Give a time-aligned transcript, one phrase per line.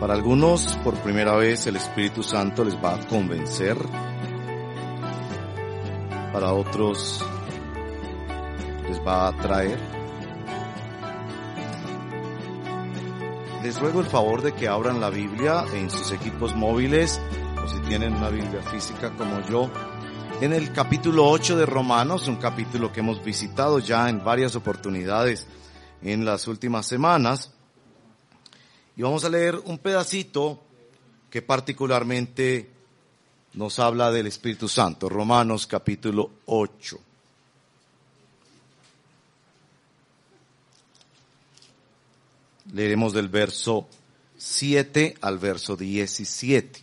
[0.00, 3.78] Para algunos, por primera vez, el Espíritu Santo les va a convencer.
[6.34, 7.24] Para otros,
[8.86, 9.78] les va a atraer.
[13.62, 17.18] Les ruego el favor de que abran la Biblia en sus equipos móviles
[17.64, 19.70] o si tienen una Biblia física como yo.
[20.42, 25.46] En el capítulo 8 de Romanos, un capítulo que hemos visitado ya en varias oportunidades
[26.02, 27.55] en las últimas semanas.
[28.96, 30.58] Y vamos a leer un pedacito
[31.28, 32.70] que particularmente
[33.52, 36.98] nos habla del Espíritu Santo, Romanos capítulo 8.
[42.72, 43.86] Leeremos del verso
[44.38, 46.80] 7 al verso 17.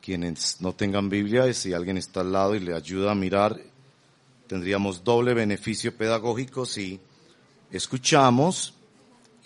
[0.00, 3.60] Quienes no tengan Biblia, si alguien está al lado y le ayuda a mirar,
[4.48, 7.00] tendríamos doble beneficio pedagógico si
[7.70, 8.75] escuchamos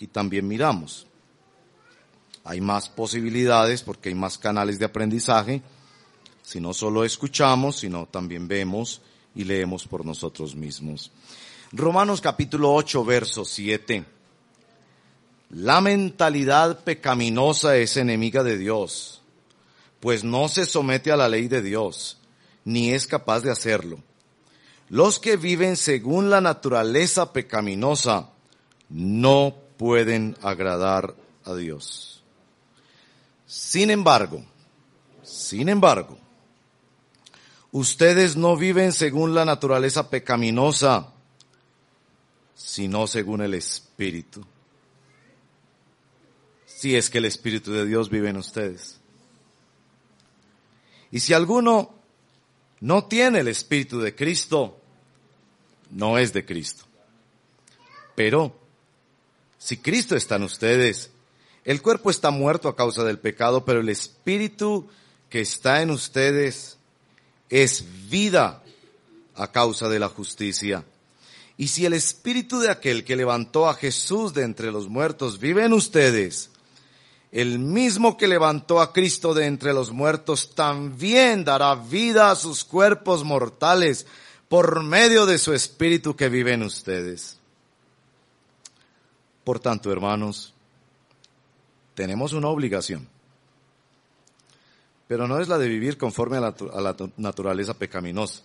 [0.01, 1.07] y también miramos.
[2.43, 5.61] Hay más posibilidades porque hay más canales de aprendizaje
[6.43, 9.01] si no solo escuchamos, sino también vemos
[9.35, 11.11] y leemos por nosotros mismos.
[11.71, 14.03] Romanos capítulo 8, verso 7.
[15.51, 19.21] La mentalidad pecaminosa es enemiga de Dios,
[19.99, 22.17] pues no se somete a la ley de Dios,
[22.65, 23.99] ni es capaz de hacerlo.
[24.89, 28.29] Los que viven según la naturaleza pecaminosa
[28.89, 32.21] no pueden agradar a Dios.
[33.47, 34.45] Sin embargo,
[35.23, 36.19] sin embargo,
[37.71, 41.11] ustedes no viven según la naturaleza pecaminosa,
[42.53, 44.45] sino según el Espíritu.
[46.67, 48.99] Si es que el Espíritu de Dios vive en ustedes.
[51.09, 51.89] Y si alguno
[52.81, 54.79] no tiene el Espíritu de Cristo,
[55.89, 56.83] no es de Cristo.
[58.13, 58.60] Pero,
[59.63, 61.11] si Cristo está en ustedes,
[61.65, 64.87] el cuerpo está muerto a causa del pecado, pero el Espíritu
[65.29, 66.79] que está en ustedes
[67.51, 68.63] es vida
[69.35, 70.83] a causa de la justicia.
[71.57, 75.63] Y si el Espíritu de aquel que levantó a Jesús de entre los muertos vive
[75.63, 76.49] en ustedes,
[77.31, 82.63] el mismo que levantó a Cristo de entre los muertos también dará vida a sus
[82.63, 84.07] cuerpos mortales
[84.49, 87.40] por medio de su Espíritu que vive en ustedes.
[89.43, 90.53] Por tanto, hermanos,
[91.95, 93.07] tenemos una obligación,
[95.07, 98.43] pero no es la de vivir conforme a la, naturaleza pecaminosa,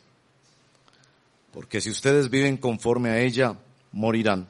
[1.52, 3.56] porque si ustedes viven conforme a ella,
[3.92, 4.48] morirán.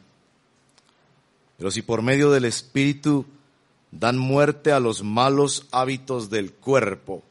[1.58, 3.26] Pero si por medio del Espíritu
[3.90, 7.22] dan muerte a los malos hábitos del cuerpo,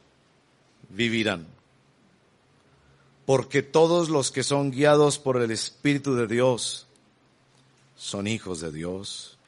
[0.88, 1.46] vivirán.
[3.24, 6.85] Porque todos los que son guiados por el Espíritu de Dios
[7.96, 9.38] son hijos de Dios.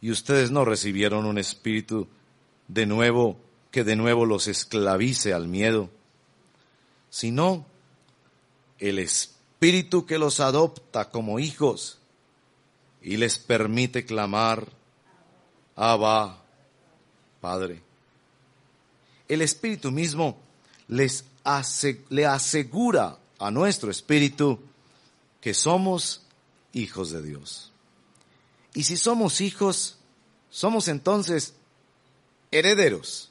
[0.00, 2.08] Y ustedes no recibieron un espíritu
[2.68, 3.36] de nuevo
[3.70, 5.90] que de nuevo los esclavice al miedo,
[7.10, 7.64] sino
[8.78, 11.98] el espíritu que los adopta como hijos
[13.00, 14.68] y les permite clamar,
[15.76, 16.42] Abba,
[17.40, 17.82] Padre.
[19.28, 20.36] El Espíritu mismo
[20.88, 21.24] les
[22.10, 24.60] le asegura a nuestro espíritu
[25.40, 26.22] que somos
[26.72, 27.72] hijos de Dios.
[28.74, 29.98] Y si somos hijos,
[30.50, 31.54] somos entonces
[32.50, 33.30] herederos,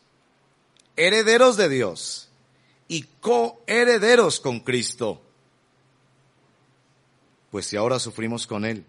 [0.96, 2.30] herederos de Dios
[2.88, 5.21] y coherederos con Cristo.
[7.50, 8.86] Pues si ahora sufrimos con Él,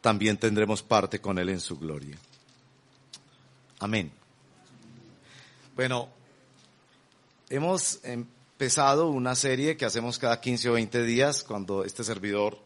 [0.00, 2.16] también tendremos parte con Él en su gloria.
[3.78, 4.12] Amén.
[5.76, 6.08] Bueno,
[7.48, 8.00] hemos
[8.60, 12.58] empezado una serie que hacemos cada 15 o 20 días cuando este servidor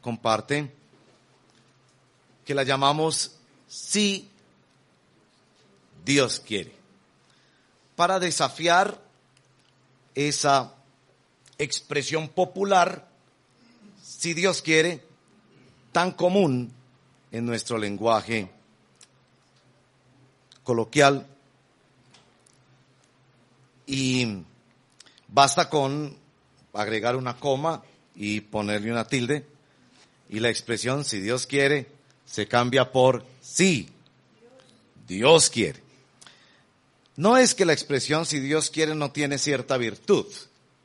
[0.00, 0.72] comparte,
[2.44, 3.32] que la llamamos
[3.66, 4.30] Si
[6.04, 6.72] Dios quiere,
[7.96, 9.02] para desafiar
[10.14, 10.72] esa
[11.58, 13.08] expresión popular,
[14.04, 15.02] si Dios quiere,
[15.90, 16.72] tan común
[17.32, 18.48] en nuestro lenguaje
[20.62, 21.26] coloquial
[23.88, 24.44] y
[25.28, 26.16] basta con
[26.72, 27.82] agregar una coma
[28.14, 29.46] y ponerle una tilde
[30.28, 31.88] y la expresión si Dios quiere
[32.24, 33.88] se cambia por sí.
[35.06, 35.80] Dios quiere.
[37.16, 40.26] No es que la expresión si Dios quiere no tiene cierta virtud.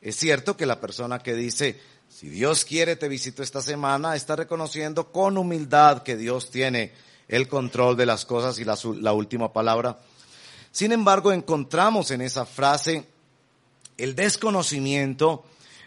[0.00, 4.36] Es cierto que la persona que dice si Dios quiere te visito esta semana está
[4.36, 6.92] reconociendo con humildad que Dios tiene
[7.26, 9.98] el control de las cosas y la, la última palabra.
[10.70, 13.04] Sin embargo, encontramos en esa frase
[13.98, 15.44] el desconocimiento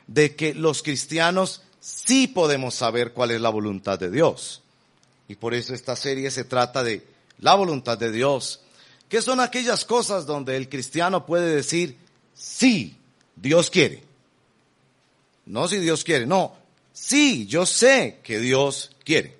[0.08, 4.62] de que los cristianos sí podemos saber cuál es la voluntad de Dios.
[5.28, 7.06] Y por eso esta serie se trata de
[7.40, 8.62] la voluntad de Dios,
[9.10, 11.98] que son aquellas cosas donde el cristiano puede decir,
[12.34, 12.98] sí,
[13.36, 14.04] Dios quiere.
[15.46, 16.56] No si Dios quiere, no,
[16.92, 19.38] sí, yo sé que Dios quiere.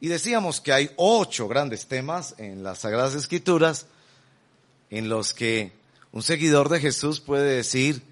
[0.00, 3.86] Y decíamos que hay ocho grandes temas en las Sagradas Escrituras
[4.90, 5.72] en los que
[6.12, 8.02] un seguidor de Jesús puede decir,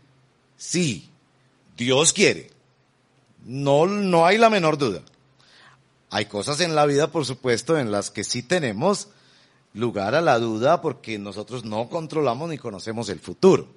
[0.56, 1.10] sí,
[1.76, 2.50] Dios quiere.
[3.44, 5.02] No, no hay la menor duda.
[6.10, 9.08] Hay cosas en la vida, por supuesto, en las que sí tenemos
[9.74, 13.68] lugar a la duda porque nosotros no controlamos ni conocemos el futuro.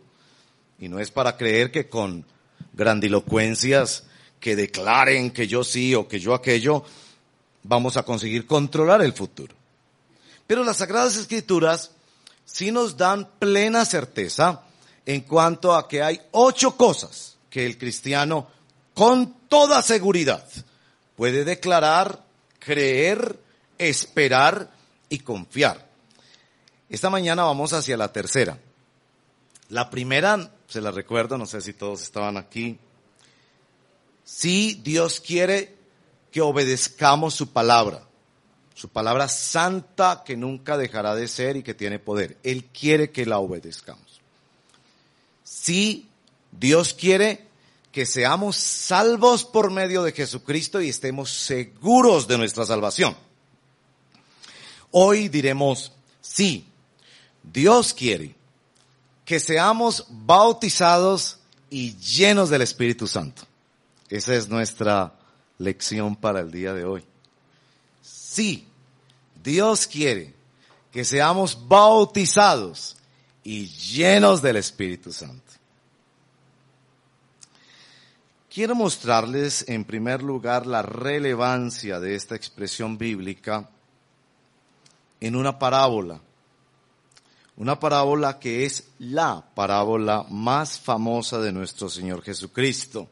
[0.79, 2.25] Y no es para creer que con
[2.73, 4.05] grandilocuencias
[4.39, 6.83] que declaren que yo sí o que yo aquello,
[7.63, 9.53] vamos a conseguir controlar el futuro.
[10.47, 11.91] Pero las Sagradas Escrituras
[12.45, 14.63] sí nos dan plena certeza
[15.05, 18.47] en cuanto a que hay ocho cosas que el cristiano
[18.93, 20.47] con toda seguridad
[21.15, 22.23] puede declarar,
[22.59, 23.39] creer,
[23.77, 24.71] esperar
[25.09, 25.89] y confiar.
[26.89, 28.57] Esta mañana vamos hacia la tercera.
[29.69, 32.77] La primera, se la recuerdo, no sé si todos estaban aquí.
[34.23, 35.77] Si Dios quiere
[36.31, 38.03] que obedezcamos su palabra,
[38.73, 42.37] su palabra santa que nunca dejará de ser y que tiene poder.
[42.43, 44.21] Él quiere que la obedezcamos.
[45.43, 46.07] Si
[46.51, 47.51] Dios quiere
[47.91, 53.15] que seamos salvos por medio de Jesucristo y estemos seguros de nuestra salvación.
[54.91, 55.91] Hoy diremos,
[56.21, 56.65] sí,
[57.43, 58.35] Dios quiere
[59.25, 61.39] que seamos bautizados
[61.69, 63.43] y llenos del Espíritu Santo.
[64.09, 65.13] Esa es nuestra
[65.57, 67.03] lección para el día de hoy.
[68.31, 68.65] Sí,
[69.43, 70.33] Dios quiere
[70.89, 72.95] que seamos bautizados
[73.43, 75.51] y llenos del Espíritu Santo.
[78.49, 83.69] Quiero mostrarles en primer lugar la relevancia de esta expresión bíblica
[85.19, 86.21] en una parábola.
[87.57, 93.09] Una parábola que es la parábola más famosa de nuestro Señor Jesucristo.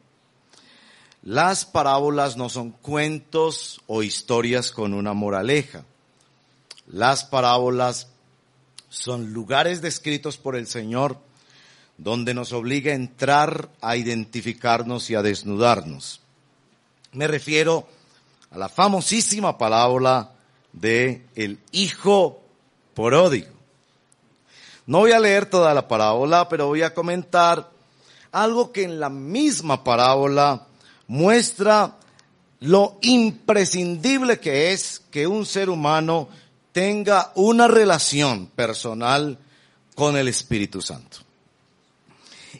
[1.22, 5.84] Las parábolas no son cuentos o historias con una moraleja.
[6.86, 8.08] Las parábolas
[8.88, 11.18] son lugares descritos por el Señor
[11.98, 16.22] donde nos obliga a entrar a identificarnos y a desnudarnos.
[17.12, 17.86] Me refiero
[18.50, 20.32] a la famosísima parábola
[20.72, 22.40] de el hijo
[22.94, 23.50] pródigo.
[24.86, 27.70] No voy a leer toda la parábola, pero voy a comentar
[28.32, 30.66] algo que en la misma parábola
[31.10, 31.96] muestra
[32.60, 36.28] lo imprescindible que es que un ser humano
[36.70, 39.36] tenga una relación personal
[39.96, 41.18] con el Espíritu Santo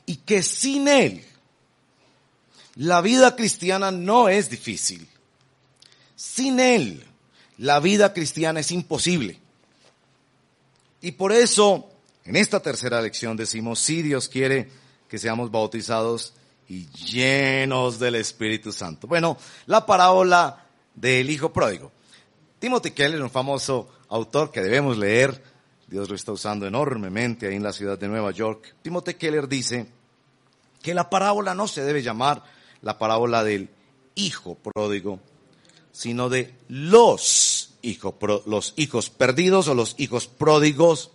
[0.04, 1.24] y que sin Él
[2.74, 5.06] la vida cristiana no es difícil.
[6.16, 7.06] Sin Él
[7.56, 9.38] la vida cristiana es imposible.
[11.00, 11.88] Y por eso,
[12.24, 14.68] en esta tercera lección decimos, si Dios quiere
[15.08, 16.32] que seamos bautizados
[16.70, 19.06] y llenos del Espíritu Santo.
[19.06, 19.36] Bueno,
[19.66, 21.90] la parábola del Hijo Pródigo.
[22.60, 25.42] Timothy Keller, un famoso autor que debemos leer,
[25.88, 28.76] Dios lo está usando enormemente ahí en la ciudad de Nueva York.
[28.82, 29.88] Timothy Keller dice,
[30.80, 32.44] que la parábola no se debe llamar
[32.82, 33.68] la parábola del
[34.14, 35.18] hijo pródigo,
[35.90, 38.14] sino de los hijos,
[38.46, 41.10] los hijos perdidos o los hijos pródigos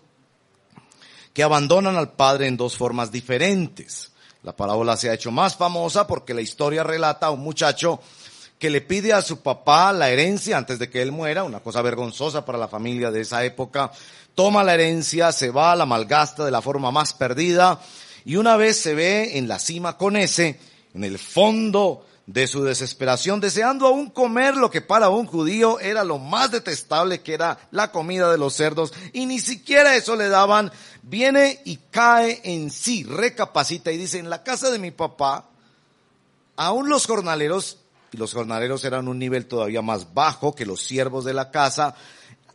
[1.34, 4.12] que abandonan al padre en dos formas diferentes.
[4.46, 8.00] La parábola se ha hecho más famosa porque la historia relata a un muchacho
[8.60, 11.82] que le pide a su papá la herencia antes de que él muera, una cosa
[11.82, 13.92] vergonzosa para la familia de esa época.
[14.36, 17.82] Toma la herencia, se va, la malgasta de la forma más perdida
[18.24, 20.60] y una vez se ve en la cima con ese,
[20.94, 26.04] en el fondo de su desesperación, deseando aún comer lo que para un judío era
[26.04, 30.28] lo más detestable que era la comida de los cerdos, y ni siquiera eso le
[30.28, 30.72] daban,
[31.04, 35.50] viene y cae en sí, recapacita y dice, en la casa de mi papá,
[36.56, 37.78] aún los jornaleros,
[38.12, 41.96] y los jornaleros eran un nivel todavía más bajo que los siervos de la casa,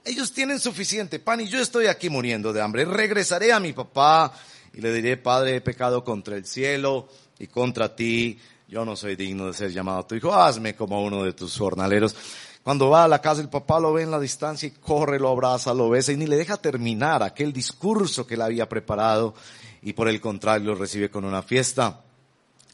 [0.05, 2.87] ellos tienen suficiente pan y yo estoy aquí muriendo de hambre.
[2.87, 4.33] Regresaré a mi papá
[4.73, 7.09] y le diré, Padre, he pecado contra el cielo
[7.39, 8.39] y contra ti,
[8.71, 12.15] yo no soy digno de ser llamado tu hijo, hazme como uno de tus jornaleros.
[12.63, 15.29] Cuando va a la casa, el papá lo ve en la distancia y corre, lo
[15.29, 19.35] abraza, lo besa y ni le deja terminar aquel discurso que él había preparado
[19.83, 22.03] y por el contrario lo recibe con una fiesta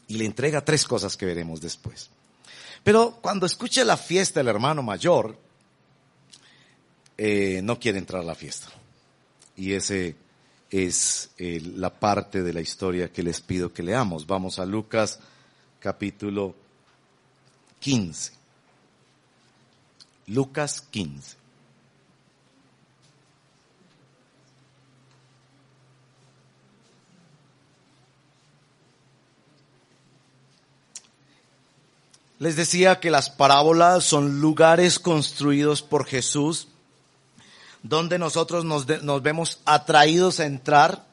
[0.07, 2.11] y le entrega tres cosas que veremos después.
[2.83, 5.35] Pero cuando escucha la fiesta el hermano mayor,
[7.17, 8.67] eh, no quiere entrar a la fiesta.
[9.55, 10.15] Y ese
[10.69, 14.27] es eh, la parte de la historia que les pido que leamos.
[14.27, 15.19] Vamos a Lucas
[15.87, 16.53] capítulo
[17.79, 18.33] 15.
[20.25, 21.37] Lucas 15.
[32.39, 36.67] Les decía que las parábolas son lugares construidos por Jesús
[37.81, 41.05] donde nosotros nos, nos vemos atraídos a entrar,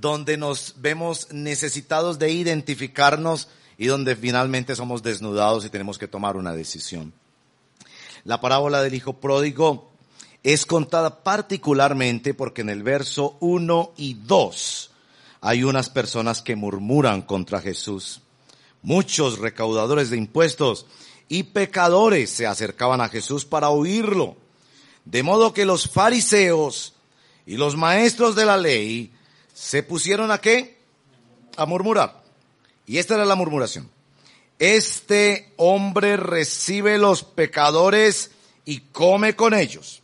[0.00, 6.36] donde nos vemos necesitados de identificarnos y donde finalmente somos desnudados y tenemos que tomar
[6.36, 7.12] una decisión.
[8.24, 9.92] La parábola del hijo pródigo
[10.42, 14.90] es contada particularmente porque en el verso 1 y 2
[15.40, 18.20] hay unas personas que murmuran contra Jesús.
[18.82, 20.86] Muchos recaudadores de impuestos
[21.28, 24.36] y pecadores se acercaban a Jesús para oírlo.
[25.04, 26.94] De modo que los fariseos
[27.46, 29.12] y los maestros de la ley
[29.52, 30.78] se pusieron a qué?
[31.56, 32.21] A murmurar.
[32.92, 33.88] Y esta era la murmuración.
[34.58, 38.32] Este hombre recibe los pecadores
[38.66, 40.02] y come con ellos.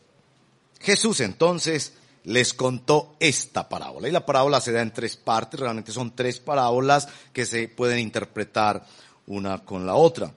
[0.81, 1.93] Jesús entonces
[2.25, 4.09] les contó esta parábola.
[4.09, 7.99] Y la parábola se da en tres partes, realmente son tres parábolas que se pueden
[7.99, 8.87] interpretar
[9.27, 10.33] una con la otra.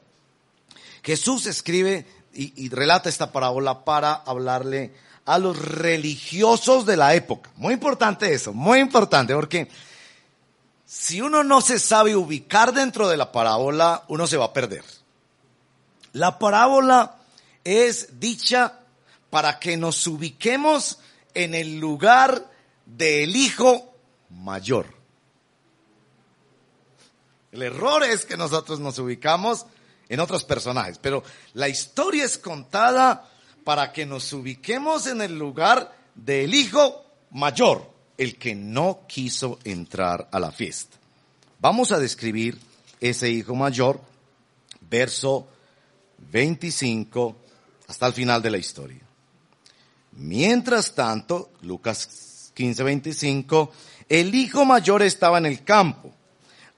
[1.04, 4.94] Jesús escribe y, relata esta parábola para hablarle
[5.24, 7.50] a los religiosos de la época.
[7.56, 9.70] Muy importante eso, muy importante, porque
[10.92, 14.84] si uno no se sabe ubicar dentro de la parábola, uno se va a perder.
[16.12, 17.16] La parábola
[17.64, 18.78] es dicha
[19.30, 21.00] para que nos ubiquemos
[21.34, 22.46] en el lugar
[22.86, 23.96] del hijo
[24.32, 24.94] mayor.
[27.54, 29.66] El error es que nosotros nos ubicamos
[30.10, 33.30] en otros personajes, pero la historia es contada
[33.64, 37.91] para que nos ubiquemos en el lugar del hijo mayor,
[38.22, 40.96] el que no quiso entrar a la fiesta.
[41.60, 42.56] Vamos a describir
[43.00, 44.00] ese hijo mayor,
[44.80, 45.48] verso
[46.32, 47.36] 25
[47.88, 49.02] hasta el final de la historia.
[50.12, 53.72] Mientras tanto, Lucas 15, 25,
[54.08, 56.14] el hijo mayor estaba en el campo.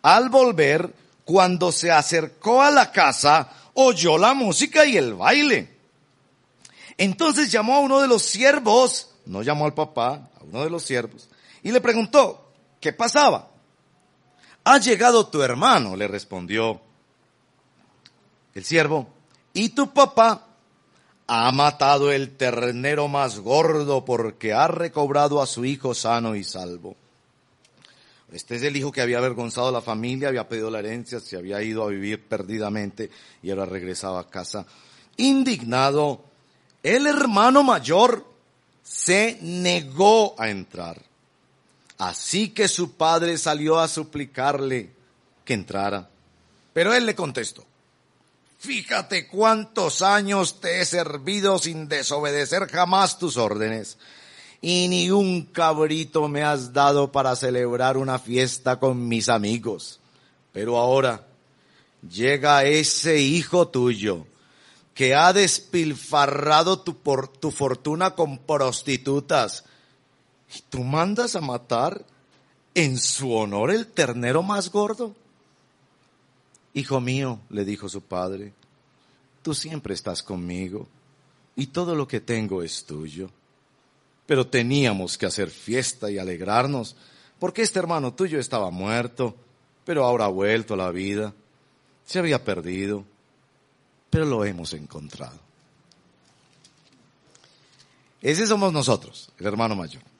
[0.02, 0.96] Al volver,
[1.26, 5.76] cuando se acercó a la casa, oyó la música y el baile.
[6.98, 10.84] Entonces llamó a uno de los siervos, no llamó al papá, a uno de los
[10.84, 11.28] siervos,
[11.64, 13.50] y le preguntó, ¿qué pasaba?
[14.66, 16.82] Ha llegado tu hermano, le respondió
[18.54, 19.08] el siervo,
[19.54, 20.48] y tu papá
[21.28, 26.96] ha matado el ternero más gordo porque ha recobrado a su hijo sano y salvo.
[28.32, 31.38] Este es el hijo que había avergonzado a la familia, había pedido la herencia, se
[31.38, 33.10] había ido a vivir perdidamente
[33.44, 34.66] y ahora regresaba a casa.
[35.18, 36.24] Indignado,
[36.82, 38.26] el hermano mayor
[38.82, 41.13] se negó a entrar.
[41.98, 44.92] Así que su padre salió a suplicarle
[45.46, 46.10] que entrara.
[46.74, 47.64] Pero él le contestó,
[48.60, 53.98] fíjate cuántos años te he servido sin desobedecer jamás tus órdenes
[54.64, 60.00] y ni un cabrito me has dado para celebrar una fiesta con mis amigos.
[60.54, 61.28] Pero ahora
[62.10, 64.26] llega ese hijo tuyo
[64.94, 69.66] que ha despilfarrado tu, por, tu fortuna con prostitutas
[70.56, 72.06] y tú mandas a matar
[72.76, 75.16] en su honor el ternero más gordo.
[76.74, 78.54] Hijo mío, le dijo su padre,
[79.42, 80.88] tú siempre estás conmigo
[81.56, 83.30] y todo lo que tengo es tuyo.
[84.26, 86.96] Pero teníamos que hacer fiesta y alegrarnos,
[87.40, 89.36] porque este hermano tuyo estaba muerto,
[89.86, 91.34] pero ahora ha vuelto a la vida.
[92.06, 93.04] Se había perdido,
[94.10, 95.40] pero lo hemos encontrado.
[98.22, 100.13] Ese somos nosotros, el hermano mayor.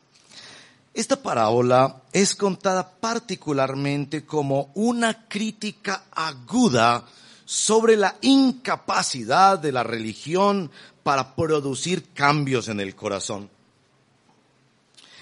[0.94, 7.06] Esta parábola es contada particularmente como una crítica aguda
[7.46, 10.72] sobre la incapacidad de la religión
[11.02, 13.50] para producir cambios en el corazón.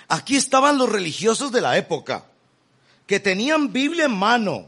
[0.10, 2.26] Aquí estaban los religiosos de la época,
[3.08, 4.68] que tenían Biblia en mano,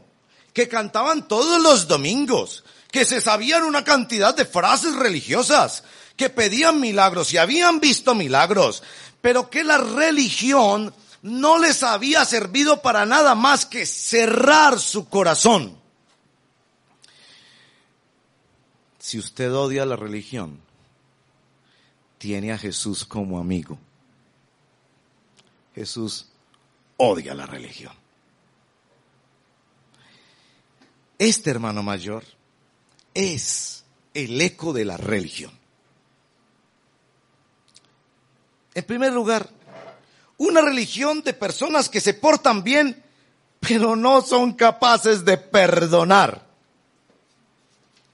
[0.54, 5.84] que cantaban todos los domingos, que se sabían una cantidad de frases religiosas,
[6.16, 8.82] que pedían milagros y habían visto milagros,
[9.24, 15.78] pero que la religión no les había servido para nada más que cerrar su corazón.
[18.98, 20.60] Si usted odia la religión,
[22.18, 23.78] tiene a Jesús como amigo.
[25.74, 26.26] Jesús
[26.98, 27.94] odia la religión.
[31.18, 32.24] Este hermano mayor
[33.14, 35.63] es el eco de la religión.
[38.74, 39.48] En primer lugar,
[40.38, 43.02] una religión de personas que se portan bien,
[43.60, 46.44] pero no son capaces de perdonar.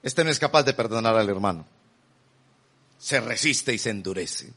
[0.03, 1.65] Este no es capaz de perdonar al hermano.
[2.97, 4.53] Se resiste y se endurece.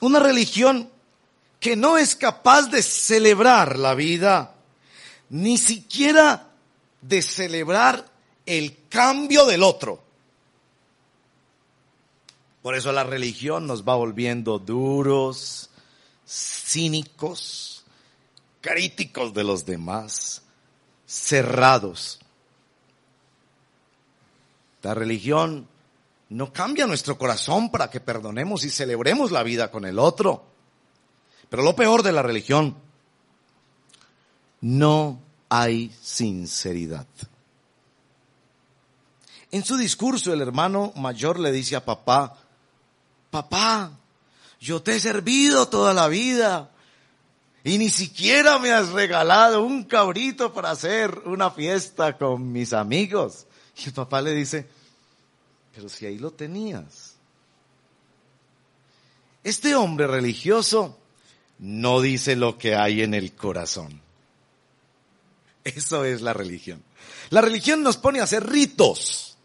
[0.00, 0.90] Una religión
[1.60, 4.54] que no es capaz de celebrar la vida,
[5.30, 6.50] ni siquiera
[7.00, 8.04] de celebrar
[8.44, 10.03] el cambio del otro.
[12.64, 15.68] Por eso la religión nos va volviendo duros,
[16.26, 17.84] cínicos,
[18.62, 20.40] críticos de los demás,
[21.06, 22.20] cerrados.
[24.80, 25.68] La religión
[26.30, 30.46] no cambia nuestro corazón para que perdonemos y celebremos la vida con el otro.
[31.50, 32.78] Pero lo peor de la religión,
[34.62, 37.06] no hay sinceridad.
[39.50, 42.38] En su discurso el hermano mayor le dice a papá,
[43.34, 43.90] papá,
[44.60, 46.70] yo te he servido toda la vida
[47.64, 53.46] y ni siquiera me has regalado un cabrito para hacer una fiesta con mis amigos.
[53.76, 54.68] Y el papá le dice,
[55.74, 57.14] pero si ahí lo tenías.
[59.42, 60.96] Este hombre religioso
[61.58, 64.00] no dice lo que hay en el corazón.
[65.64, 66.84] Eso es la religión.
[67.30, 69.36] La religión nos pone a hacer ritos,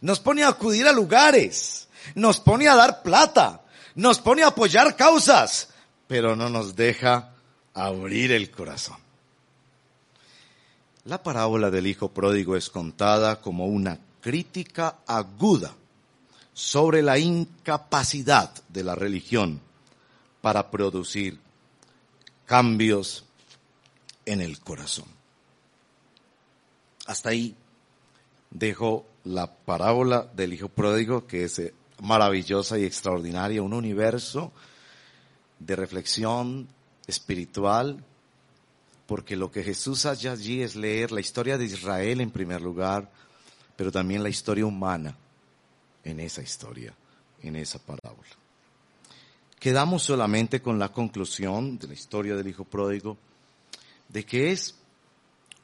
[0.00, 1.84] nos pone a acudir a lugares,
[2.14, 3.62] nos pone a dar plata,
[3.94, 5.68] nos pone a apoyar causas,
[6.06, 7.34] pero no nos deja
[7.74, 8.98] abrir el corazón.
[11.04, 15.74] La parábola del Hijo Pródigo es contada como una crítica aguda
[16.54, 19.60] sobre la incapacidad de la religión
[20.40, 21.38] para producir
[22.46, 23.24] cambios
[24.24, 25.06] en el corazón.
[27.06, 27.54] Hasta ahí
[28.50, 31.60] dejo la parábola del Hijo Pródigo, que es
[32.00, 34.52] maravillosa y extraordinaria, un universo
[35.58, 36.68] de reflexión
[37.06, 38.04] espiritual,
[39.06, 43.10] porque lo que Jesús hace allí es leer la historia de Israel en primer lugar,
[43.76, 45.16] pero también la historia humana
[46.04, 46.94] en esa historia,
[47.42, 48.30] en esa parábola.
[49.58, 53.16] Quedamos solamente con la conclusión de la historia del Hijo Pródigo,
[54.08, 54.74] de que es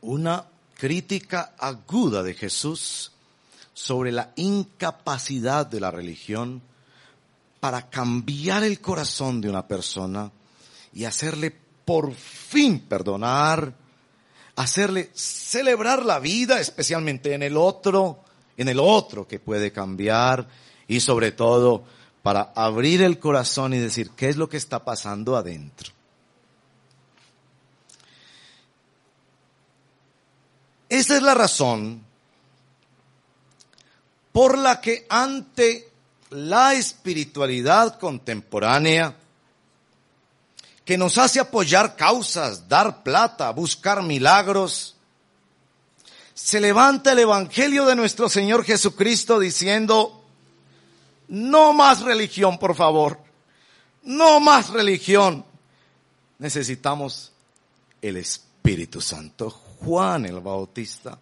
[0.00, 3.12] una crítica aguda de Jesús
[3.82, 6.60] sobre la incapacidad de la religión
[7.60, 10.30] para cambiar el corazón de una persona
[10.92, 13.72] y hacerle por fin perdonar,
[14.56, 18.22] hacerle celebrar la vida, especialmente en el otro,
[18.58, 20.46] en el otro que puede cambiar
[20.86, 21.82] y sobre todo
[22.22, 25.90] para abrir el corazón y decir qué es lo que está pasando adentro.
[30.90, 32.09] Esa es la razón
[34.32, 35.90] por la que ante
[36.30, 39.16] la espiritualidad contemporánea,
[40.84, 44.96] que nos hace apoyar causas, dar plata, buscar milagros,
[46.34, 50.24] se levanta el Evangelio de nuestro Señor Jesucristo diciendo,
[51.28, 53.18] no más religión, por favor,
[54.02, 55.44] no más religión.
[56.38, 57.32] Necesitamos
[58.00, 59.50] el Espíritu Santo.
[59.50, 61.18] Juan el Bautista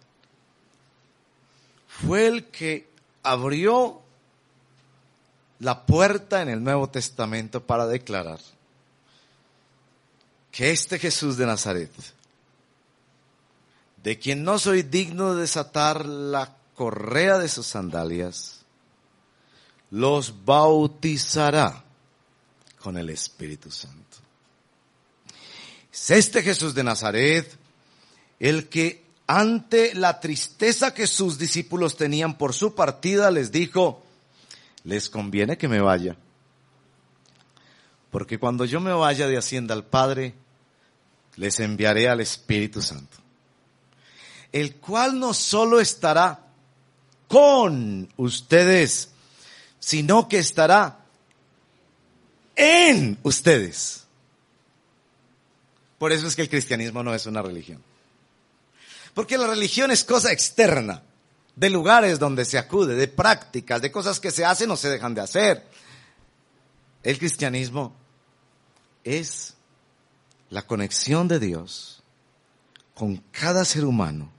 [1.87, 2.88] fue el que
[3.23, 4.01] abrió
[5.59, 8.39] la puerta en el Nuevo Testamento para declarar
[10.51, 11.91] que este Jesús de Nazaret,
[14.03, 18.61] de quien no soy digno de desatar la correa de sus sandalias,
[19.91, 21.83] los bautizará
[22.79, 24.17] con el Espíritu Santo.
[25.91, 27.57] Es este Jesús de Nazaret
[28.39, 34.03] el que ante la tristeza que sus discípulos tenían por su partida, les dijo,
[34.83, 36.17] les conviene que me vaya.
[38.09, 40.33] Porque cuando yo me vaya de Hacienda al Padre,
[41.35, 43.17] les enviaré al Espíritu Santo,
[44.51, 46.47] el cual no solo estará
[47.27, 49.09] con ustedes,
[49.79, 51.05] sino que estará
[52.55, 54.05] en ustedes.
[55.99, 57.88] Por eso es que el cristianismo no es una religión.
[59.13, 61.03] Porque la religión es cosa externa,
[61.55, 65.13] de lugares donde se acude, de prácticas, de cosas que se hacen o se dejan
[65.13, 65.67] de hacer.
[67.03, 67.93] El cristianismo
[69.03, 69.55] es
[70.49, 72.01] la conexión de Dios
[72.93, 74.31] con cada ser humano,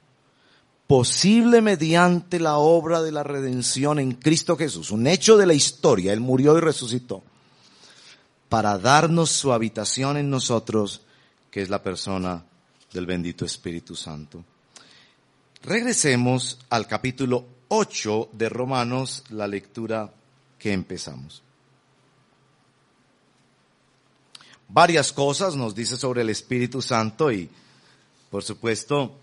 [0.87, 6.13] posible mediante la obra de la redención en Cristo Jesús, un hecho de la historia,
[6.13, 7.23] Él murió y resucitó,
[8.49, 11.03] para darnos su habitación en nosotros,
[11.51, 12.45] que es la persona
[12.93, 14.45] del bendito Espíritu Santo.
[15.63, 20.11] Regresemos al capítulo 8 de Romanos, la lectura
[20.59, 21.43] que empezamos.
[24.69, 27.51] Varias cosas nos dice sobre el Espíritu Santo y,
[28.31, 29.19] por supuesto,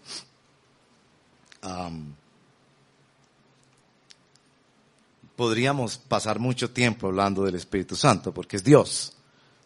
[5.36, 9.13] podríamos pasar mucho tiempo hablando del Espíritu Santo, porque es Dios.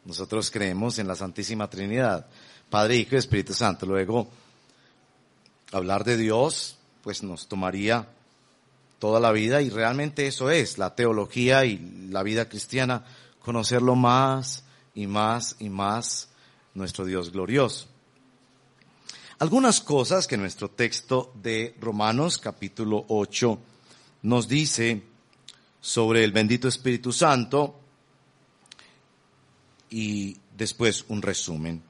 [0.06, 2.28] Nosotros creemos en la Santísima Trinidad,
[2.70, 3.86] Padre, Hijo y Espíritu Santo.
[3.86, 4.30] Luego,
[5.72, 8.08] hablar de Dios, pues nos tomaría
[9.00, 11.80] toda la vida y realmente eso es la teología y
[12.10, 13.04] la vida cristiana,
[13.40, 16.30] conocerlo más y más y más
[16.74, 17.88] nuestro Dios glorioso.
[19.40, 23.60] Algunas cosas que nuestro texto de Romanos capítulo 8
[24.24, 25.02] nos dice
[25.80, 27.80] sobre el bendito Espíritu Santo
[29.90, 31.82] y después un resumen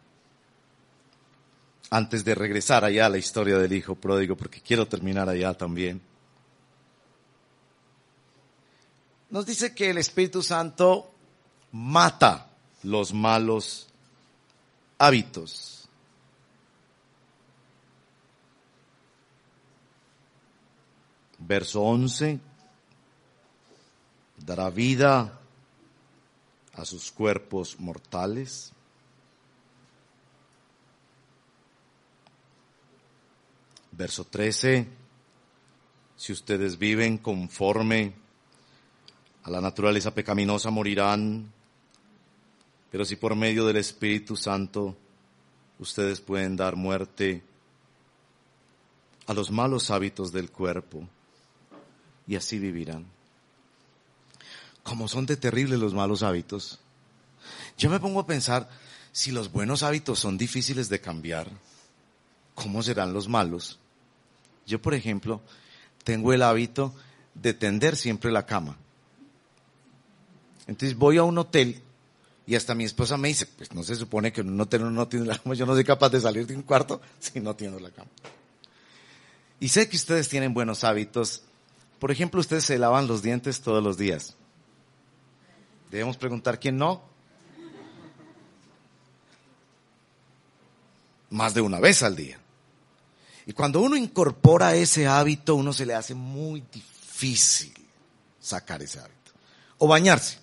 [1.92, 6.02] antes de regresar allá a la historia del Hijo Pródigo, porque quiero terminar allá también.
[9.30, 11.12] Nos dice que el Espíritu Santo
[11.74, 12.50] mata
[12.84, 13.88] los malos
[14.98, 15.90] hábitos.
[21.40, 22.40] Verso 11,
[24.38, 25.40] dará vida
[26.74, 28.72] a sus cuerpos mortales
[33.92, 34.88] Verso 13,
[36.16, 38.14] si ustedes viven conforme
[39.44, 41.52] a la naturaleza pecaminosa morirán,
[42.92, 44.96] pero si por medio del Espíritu Santo
[45.80, 47.42] ustedes pueden dar muerte
[49.28, 51.08] a los malos hábitos del cuerpo
[52.28, 53.06] y así vivirán.
[54.84, 56.80] Como son de terribles los malos hábitos.
[57.78, 58.70] Yo me pongo a pensar,
[59.12, 61.50] si los buenos hábitos son difíciles de cambiar,
[62.62, 63.80] ¿cómo serán los malos?
[64.66, 65.42] Yo, por ejemplo,
[66.04, 66.94] tengo el hábito
[67.34, 68.78] de tender siempre la cama.
[70.68, 71.82] Entonces voy a un hotel
[72.46, 75.08] y hasta mi esposa me dice, pues no se supone que en un hotel no
[75.08, 77.80] tiene la cama, yo no soy capaz de salir de un cuarto si no tengo
[77.80, 78.10] la cama.
[79.60, 81.44] Y sé que ustedes tienen buenos hábitos.
[82.00, 84.36] Por ejemplo, ustedes se lavan los dientes todos los días.
[85.92, 87.04] Debemos preguntar quién no.
[91.30, 92.40] Más de una vez al día.
[93.46, 97.74] Y cuando uno incorpora ese hábito, uno se le hace muy difícil
[98.40, 99.32] sacar ese hábito.
[99.78, 100.42] O bañarse.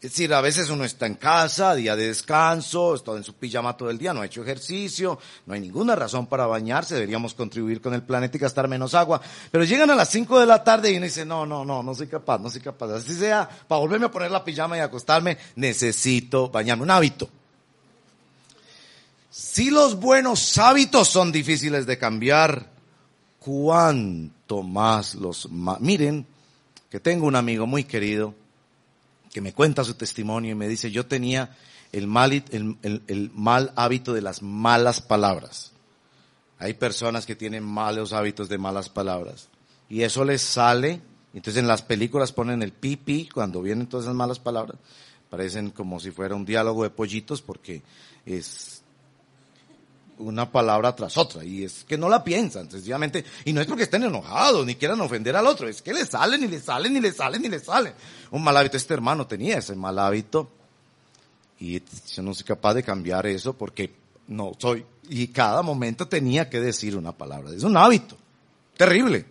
[0.00, 3.76] Es decir, a veces uno está en casa, día de descanso, está en su pijama
[3.76, 7.82] todo el día, no ha hecho ejercicio, no hay ninguna razón para bañarse, deberíamos contribuir
[7.82, 9.20] con el planeta y gastar menos agua.
[9.50, 11.94] Pero llegan a las 5 de la tarde y uno dice, no, no, no, no
[11.94, 12.90] soy capaz, no soy capaz.
[12.94, 16.84] Así sea, para volverme a poner la pijama y acostarme, necesito bañarme.
[16.84, 17.28] Un hábito.
[19.30, 22.68] Si los buenos hábitos son difíciles de cambiar,
[23.38, 26.26] cuánto más los Miren,
[26.90, 28.34] que tengo un amigo muy querido
[29.32, 31.56] que me cuenta su testimonio y me dice, yo tenía
[31.92, 35.70] el mal, el mal hábito de las malas palabras.
[36.58, 39.48] Hay personas que tienen malos hábitos de malas palabras.
[39.88, 41.00] Y eso les sale,
[41.32, 44.76] entonces en las películas ponen el pipi cuando vienen todas esas malas palabras.
[45.30, 47.82] Parecen como si fuera un diálogo de pollitos porque
[48.26, 48.79] es
[50.20, 53.84] una palabra tras otra y es que no la piensan sencillamente y no es porque
[53.84, 57.00] estén enojados ni quieran ofender al otro es que le salen y le salen y
[57.00, 57.94] le salen y le salen.
[58.30, 60.50] Un mal hábito este hermano tenía ese mal hábito
[61.58, 63.92] y yo no soy capaz de cambiar eso porque
[64.28, 68.16] no soy y cada momento tenía que decir una palabra es un hábito
[68.76, 69.26] terrible.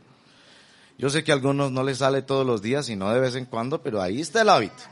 [0.97, 3.35] Yo sé que a algunos no les sale todos los días y no de vez
[3.35, 4.83] en cuando pero ahí está el hábito.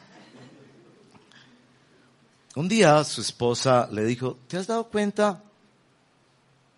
[2.55, 5.43] Un día su esposa le dijo, ¿te has dado cuenta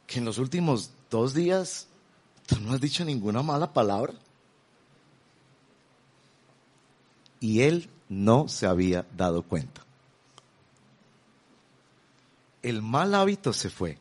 [0.10, 1.88] que en los últimos dos días
[2.48, 4.14] tú no has dicho ninguna mala palabra.
[7.40, 9.86] Y él no se había dado cuenta.
[12.64, 14.00] El mal hábito se fue.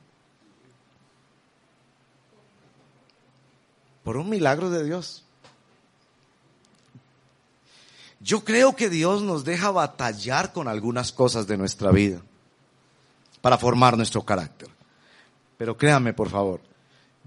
[4.03, 5.25] Por un milagro de Dios.
[8.21, 12.23] Yo creo que Dios nos deja batallar con algunas cosas de nuestra vida
[13.43, 14.78] para formar nuestro carácter.
[15.59, 16.61] Pero créanme, por favor,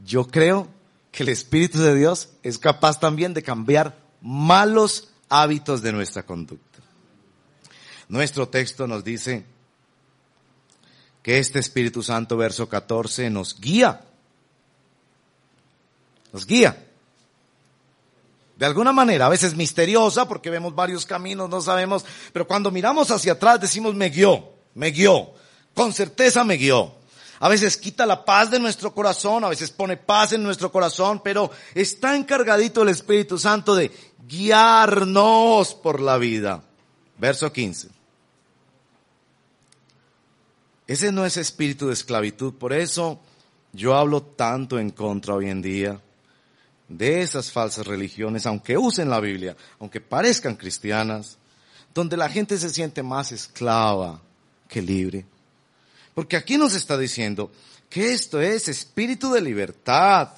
[0.04, 0.68] yo creo
[1.12, 6.80] que el Espíritu de Dios es capaz también de cambiar malos hábitos de nuestra conducta.
[8.08, 9.46] Nuestro texto nos dice
[11.22, 14.02] que este Espíritu Santo, verso 14, nos guía.
[16.34, 16.88] Nos guía.
[18.58, 23.12] De alguna manera, a veces misteriosa, porque vemos varios caminos, no sabemos, pero cuando miramos
[23.12, 25.32] hacia atrás decimos, me guió, me guió,
[25.74, 27.01] con certeza me guió.
[27.44, 31.22] A veces quita la paz de nuestro corazón, a veces pone paz en nuestro corazón,
[31.24, 33.92] pero está encargadito el Espíritu Santo de
[34.28, 36.64] guiarnos por la vida.
[37.18, 37.90] Verso 15.
[40.86, 43.20] Ese no es espíritu de esclavitud, por eso
[43.74, 46.00] yo hablo tanto en contra hoy en día
[46.90, 51.40] de esas falsas religiones, aunque usen la Biblia, aunque parezcan cristianas,
[51.92, 54.22] donde la gente se siente más esclava
[54.68, 55.26] que libre.
[56.14, 57.52] Porque aquí nos está diciendo
[57.90, 60.30] que esto es espíritu de libertad,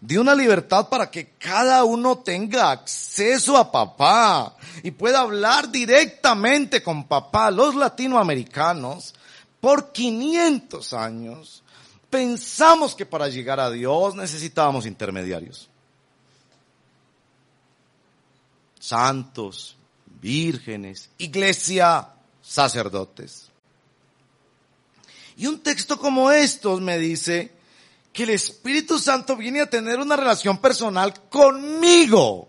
[0.00, 6.82] de una libertad para que cada uno tenga acceso a papá y pueda hablar directamente
[6.82, 7.50] con papá.
[7.50, 9.14] Los latinoamericanos,
[9.60, 11.62] por 500 años,
[12.08, 15.70] pensamos que para llegar a Dios necesitábamos intermediarios.
[18.80, 19.76] santos,
[20.20, 22.08] vírgenes, iglesia,
[22.42, 23.49] sacerdotes.
[25.40, 27.50] Y un texto como estos me dice
[28.12, 32.46] que el Espíritu Santo viene a tener una relación personal conmigo.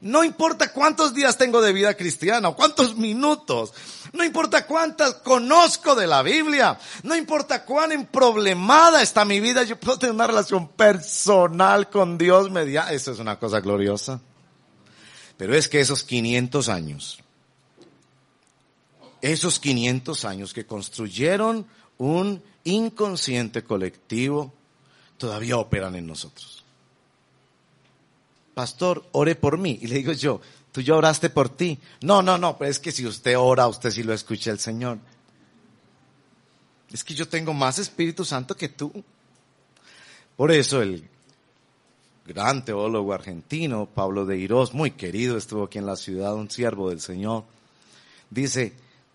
[0.00, 3.74] No importa cuántos días tengo de vida cristiana o cuántos minutos.
[4.12, 6.78] No importa cuántas conozco de la Biblia.
[7.02, 9.64] No importa cuán emproblemada está mi vida.
[9.64, 12.92] Yo puedo tener una relación personal con Dios media.
[12.92, 14.20] Eso es una cosa gloriosa.
[15.36, 17.18] Pero es que esos 500 años,
[19.20, 21.66] esos 500 años que construyeron
[21.98, 24.52] un inconsciente colectivo,
[25.18, 26.64] todavía operan en nosotros.
[28.54, 29.78] Pastor, ore por mí.
[29.80, 30.40] Y le digo yo,
[30.72, 31.78] tú ya oraste por ti.
[32.02, 34.98] No, no, no, pero es que si usted ora, usted sí lo escucha el Señor.
[36.90, 38.92] Es que yo tengo más Espíritu Santo que tú.
[40.36, 41.08] Por eso el
[42.26, 46.90] gran teólogo argentino, Pablo de Irós, muy querido, estuvo aquí en la ciudad, un siervo
[46.90, 47.44] del Señor,
[48.30, 48.72] dice,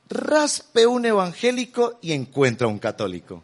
[0.09, 3.43] raspe un evangélico y encuentra un católico.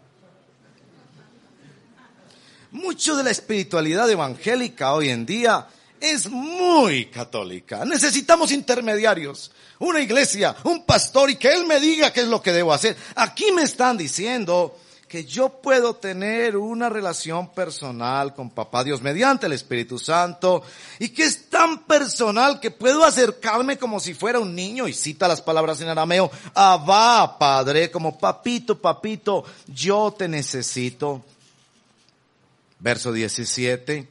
[2.72, 5.68] Mucho de la espiritualidad evangélica hoy en día
[6.00, 7.86] es muy católica.
[7.86, 12.52] Necesitamos intermediarios, una iglesia, un pastor y que él me diga qué es lo que
[12.52, 12.98] debo hacer.
[13.16, 19.46] Aquí me están diciendo que yo puedo tener una relación personal con papá Dios mediante
[19.46, 20.64] el Espíritu Santo
[20.98, 25.30] y que es tan personal que puedo acercarme como si fuera un niño y cita
[25.30, 31.24] las palabras en arameo, Abba, Padre, como papito, papito, yo te necesito.
[32.80, 34.10] Verso 17.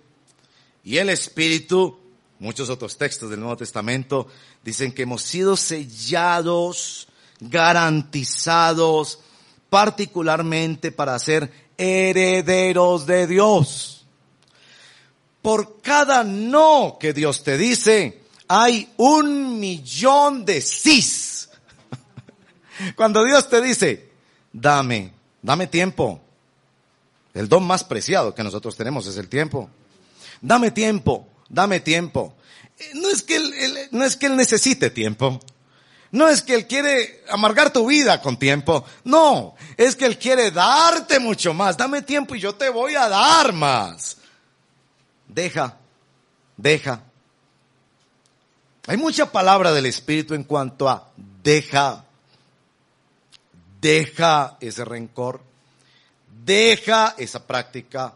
[0.84, 1.98] Y el Espíritu,
[2.38, 4.28] muchos otros textos del Nuevo Testamento
[4.64, 7.06] dicen que hemos sido sellados,
[7.38, 9.18] garantizados,
[9.68, 14.01] particularmente para ser herederos de Dios.
[15.42, 21.48] Por cada no que Dios te dice, hay un millón de sís.
[22.96, 24.10] Cuando Dios te dice,
[24.52, 26.20] dame, dame tiempo.
[27.34, 29.68] El don más preciado que nosotros tenemos es el tiempo.
[30.40, 32.34] Dame tiempo, dame tiempo.
[32.78, 35.40] Eh, no es que él, no es que él necesite tiempo.
[36.12, 38.84] No es que Él quiere amargar tu vida con tiempo.
[39.02, 41.78] No, es que Él quiere darte mucho más.
[41.78, 44.18] Dame tiempo y yo te voy a dar más.
[45.34, 45.78] Deja,
[46.56, 47.02] deja.
[48.86, 51.10] Hay mucha palabra del Espíritu en cuanto a
[51.42, 52.04] deja.
[53.80, 55.40] Deja ese rencor.
[56.44, 58.14] Deja esa práctica.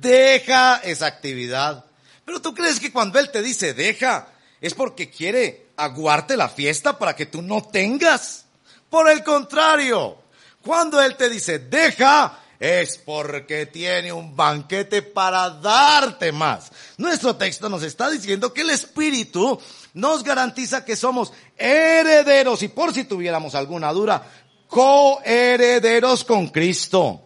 [0.00, 1.84] Deja esa actividad.
[2.24, 4.28] Pero tú crees que cuando Él te dice deja,
[4.60, 8.44] es porque quiere aguarte la fiesta para que tú no tengas.
[8.90, 10.18] Por el contrario,
[10.62, 16.70] cuando Él te dice, deja, es porque tiene un banquete para darte más.
[16.96, 19.60] Nuestro texto nos está diciendo que el Espíritu
[19.94, 24.26] nos garantiza que somos herederos y por si tuviéramos alguna duda,
[24.68, 27.22] coherederos con Cristo.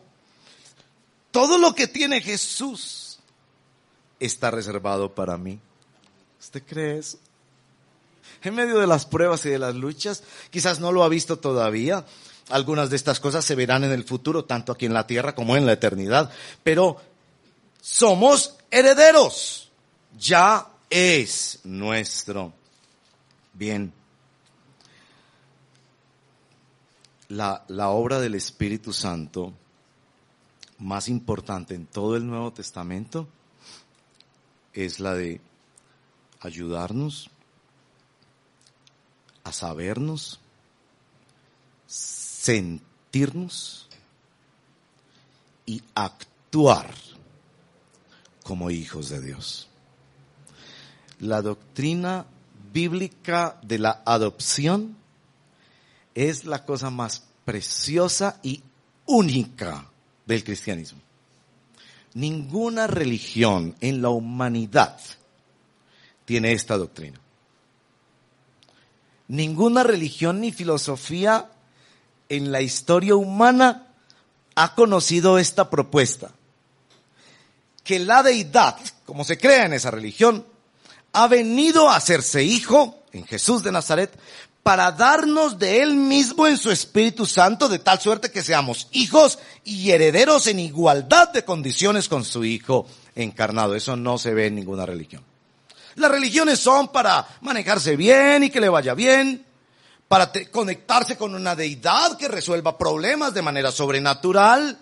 [1.31, 3.19] Todo lo que tiene Jesús
[4.19, 5.59] está reservado para mí.
[6.41, 7.19] ¿Usted cree eso?
[8.43, 10.23] en medio de las pruebas y de las luchas.
[10.51, 12.05] Quizás no lo ha visto todavía.
[12.51, 15.57] Algunas de estas cosas se verán en el futuro, tanto aquí en la tierra como
[15.57, 16.31] en la eternidad.
[16.63, 16.97] Pero
[17.81, 19.71] somos herederos.
[20.19, 22.53] Ya es nuestro.
[23.53, 23.93] Bien.
[27.29, 29.53] La, la obra del Espíritu Santo
[30.79, 33.29] más importante en todo el Nuevo Testamento
[34.73, 35.41] es la de
[36.41, 37.31] ayudarnos
[39.45, 40.41] a sabernos,
[42.41, 43.87] sentirnos
[45.67, 46.91] y actuar
[48.43, 49.69] como hijos de Dios.
[51.19, 52.25] La doctrina
[52.73, 54.97] bíblica de la adopción
[56.15, 58.63] es la cosa más preciosa y
[59.05, 59.91] única
[60.25, 61.01] del cristianismo.
[62.15, 64.99] Ninguna religión en la humanidad
[66.25, 67.21] tiene esta doctrina.
[69.29, 71.51] Ninguna religión ni filosofía
[72.31, 73.89] en la historia humana
[74.55, 76.31] ha conocido esta propuesta.
[77.85, 80.47] Que la deidad, como se crea en esa religión,
[81.13, 84.17] ha venido a hacerse hijo en Jesús de Nazaret
[84.63, 89.39] para darnos de Él mismo en su Espíritu Santo de tal suerte que seamos hijos
[89.65, 93.75] y herederos en igualdad de condiciones con su Hijo encarnado.
[93.75, 95.25] Eso no se ve en ninguna religión.
[95.97, 99.45] Las religiones son para manejarse bien y que le vaya bien,
[100.11, 104.77] para conectarse con una deidad que resuelva problemas de manera sobrenatural,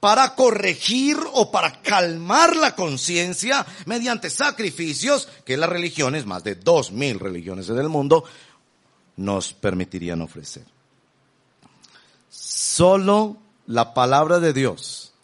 [0.00, 6.92] para corregir o para calmar la conciencia mediante sacrificios que las religiones, más de dos
[6.92, 8.24] mil religiones en el mundo,
[9.16, 10.66] nos permitirían ofrecer.
[12.28, 15.14] Solo la palabra de Dios,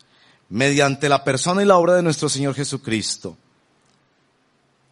[0.49, 3.37] mediante la persona y la obra de nuestro Señor Jesucristo,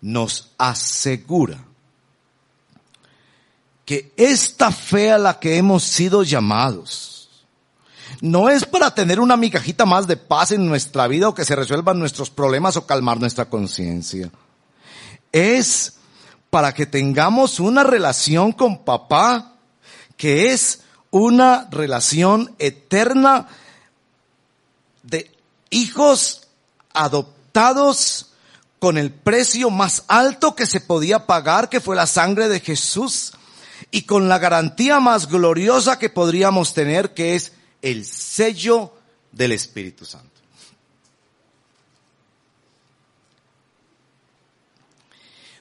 [0.03, 1.65] nos asegura
[3.85, 7.15] que esta fe a la que hemos sido llamados
[8.21, 11.57] no es para tener una migajita más de paz en nuestra vida o que se
[11.57, 14.31] resuelvan nuestros problemas o calmar nuestra conciencia.
[15.33, 15.95] Es
[16.51, 19.55] para que tengamos una relación con papá
[20.17, 23.49] que es una relación eterna
[25.03, 25.31] de
[25.71, 26.49] hijos
[26.93, 28.31] adoptados
[28.79, 33.33] con el precio más alto que se podía pagar, que fue la sangre de Jesús,
[33.95, 38.93] y con la garantía más gloriosa que podríamos tener, que es el sello
[39.33, 40.35] del Espíritu Santo.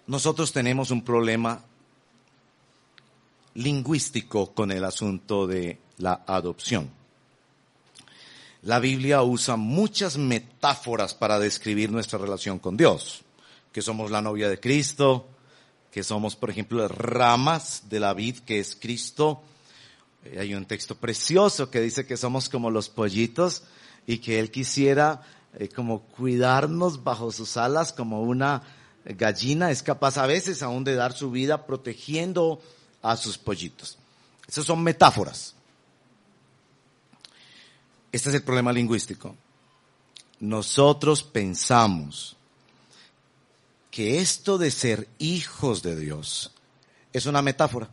[0.07, 1.63] nosotros tenemos un problema
[3.55, 6.89] lingüístico con el asunto de la adopción.
[8.63, 13.23] La Biblia usa muchas metáforas para describir nuestra relación con Dios,
[13.71, 15.27] que somos la novia de Cristo,
[15.93, 19.43] que somos, por ejemplo, ramas de la vid que es Cristo.
[20.25, 23.61] Eh, hay un texto precioso que dice que somos como los pollitos
[24.07, 25.21] y que Él quisiera
[25.59, 28.63] eh, como cuidarnos bajo sus alas como una
[29.05, 32.59] gallina es capaz a veces aún de dar su vida protegiendo
[33.03, 33.99] a sus pollitos.
[34.47, 35.53] Esas son metáforas.
[38.11, 39.35] Este es el problema lingüístico.
[40.39, 42.35] Nosotros pensamos
[43.93, 46.51] que esto de ser hijos de Dios
[47.13, 47.87] es una metáfora.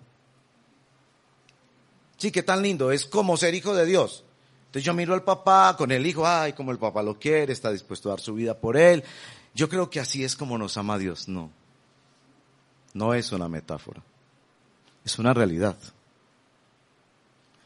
[2.17, 4.25] Sí, qué tan lindo, es como ser hijo de Dios.
[4.61, 7.71] Entonces yo miro al papá con el hijo, ay, como el papá lo quiere, está
[7.71, 9.05] dispuesto a dar su vida por él,
[9.55, 11.29] yo creo que así es como nos ama Dios.
[11.29, 11.51] No.
[12.95, 14.03] No es una metáfora.
[15.05, 15.77] Es una realidad.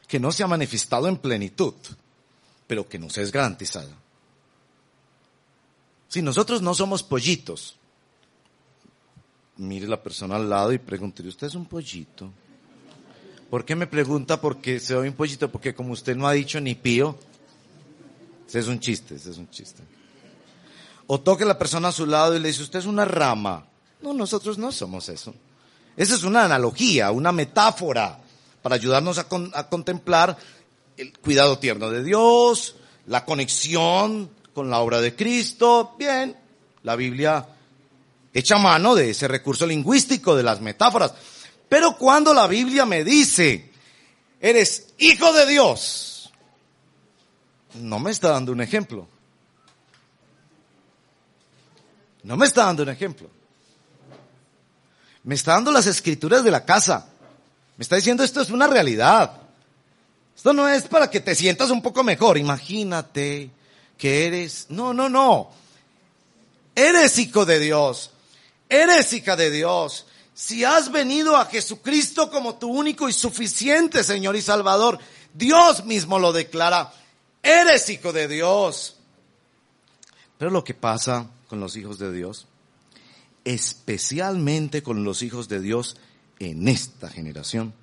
[0.09, 1.75] Que no se ha manifestado en plenitud,
[2.67, 3.95] pero que nos es garantizada.
[6.09, 7.77] Si nosotros no somos pollitos,
[9.57, 12.31] mire la persona al lado y pregúntele, ¿usted es un pollito?
[13.49, 15.49] ¿Por qué me pregunta por qué soy un pollito?
[15.49, 17.17] Porque como usted no ha dicho ni pío,
[18.47, 19.83] ese es un chiste, ese es un chiste.
[21.07, 23.65] O toque la persona a su lado y le dice, usted es una rama.
[24.01, 25.33] No, nosotros no somos eso.
[25.95, 28.19] Esa es una analogía, una metáfora
[28.61, 30.37] para ayudarnos a, a contemplar
[30.97, 32.75] el cuidado tierno de Dios,
[33.07, 35.95] la conexión con la obra de Cristo.
[35.97, 36.35] Bien,
[36.83, 37.47] la Biblia
[38.35, 41.13] echa mano de ese recurso lingüístico de las metáforas.
[41.69, 43.71] Pero cuando la Biblia me dice,
[44.41, 46.31] eres hijo de Dios,
[47.75, 49.07] no me está dando un ejemplo.
[52.23, 53.29] No me está dando un ejemplo.
[55.23, 57.07] Me está dando las escrituras de la casa.
[57.77, 59.41] Me está diciendo esto es una realidad.
[60.35, 62.37] Esto no es para que te sientas un poco mejor.
[62.37, 63.49] Imagínate
[63.97, 64.65] que eres...
[64.69, 65.51] No, no, no.
[66.75, 68.11] Eres hijo de Dios.
[68.69, 70.05] Eres hija de Dios.
[70.33, 74.99] Si has venido a Jesucristo como tu único y suficiente Señor y Salvador,
[75.33, 76.93] Dios mismo lo declara.
[77.41, 78.97] Eres hijo de Dios.
[80.37, 82.47] Pero lo que pasa con los hijos de Dios,
[83.45, 85.97] especialmente con los hijos de Dios
[86.39, 87.73] en esta generación.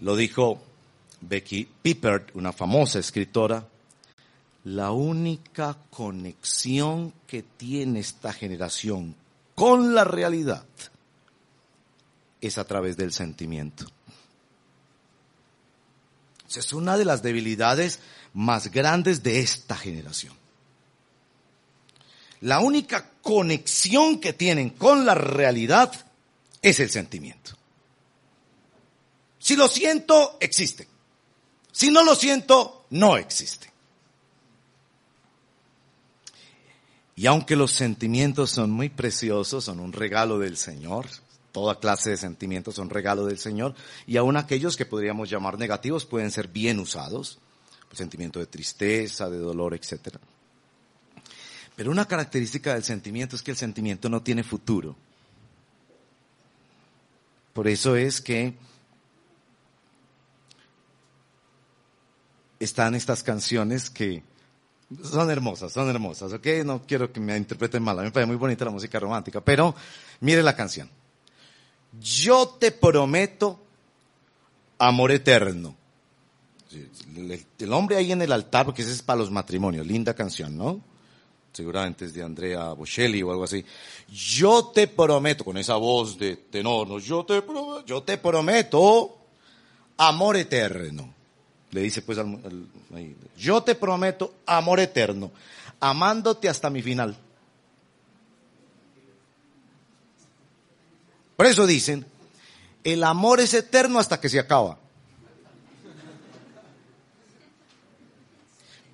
[0.00, 0.62] Lo dijo
[1.20, 3.66] Becky Pippert, una famosa escritora,
[4.64, 9.14] la única conexión que tiene esta generación
[9.54, 10.64] con la realidad
[12.40, 13.86] es a través del sentimiento.
[16.48, 18.00] Esa es una de las debilidades
[18.34, 20.34] más grandes de esta generación.
[22.40, 25.92] La única conexión que tienen con la realidad
[26.62, 27.52] es el sentimiento.
[29.38, 30.88] Si lo siento, existe.
[31.72, 33.69] Si no lo siento, no existe.
[37.20, 41.04] Y aunque los sentimientos son muy preciosos, son un regalo del Señor,
[41.52, 43.74] toda clase de sentimientos son regalo del Señor,
[44.06, 47.38] y aun aquellos que podríamos llamar negativos pueden ser bien usados,
[47.90, 50.16] el sentimiento de tristeza, de dolor, etc.
[51.76, 54.96] Pero una característica del sentimiento es que el sentimiento no tiene futuro.
[57.52, 58.54] Por eso es que
[62.58, 64.22] están estas canciones que
[65.02, 66.46] son hermosas, son hermosas, ¿ok?
[66.64, 69.40] No quiero que me interpreten mal, a mí me parece muy bonita la música romántica,
[69.40, 69.74] pero
[70.20, 70.90] mire la canción.
[72.00, 73.60] Yo te prometo
[74.78, 75.76] amor eterno.
[77.58, 80.80] El hombre ahí en el altar, porque ese es para los matrimonios, linda canción, ¿no?
[81.52, 83.64] Seguramente es de Andrea Bocelli o algo así.
[84.08, 86.98] Yo te prometo, con esa voz de tenor, ¿no?
[87.00, 89.18] yo, te prometo, yo te prometo
[89.96, 91.12] amor eterno.
[91.70, 92.66] Le dice pues al,
[93.36, 95.30] yo te prometo amor eterno,
[95.78, 97.16] amándote hasta mi final.
[101.36, 102.04] Por eso dicen,
[102.84, 104.78] el amor es eterno hasta que se acaba.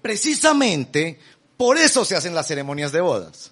[0.03, 1.19] Precisamente
[1.57, 3.51] por eso se hacen las ceremonias de bodas.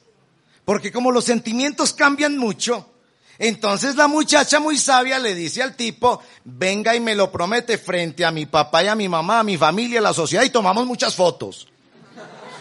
[0.65, 2.94] Porque como los sentimientos cambian mucho,
[3.39, 8.25] entonces la muchacha muy sabia le dice al tipo, venga y me lo promete frente
[8.25, 10.87] a mi papá y a mi mamá, a mi familia, a la sociedad y tomamos
[10.87, 11.69] muchas fotos.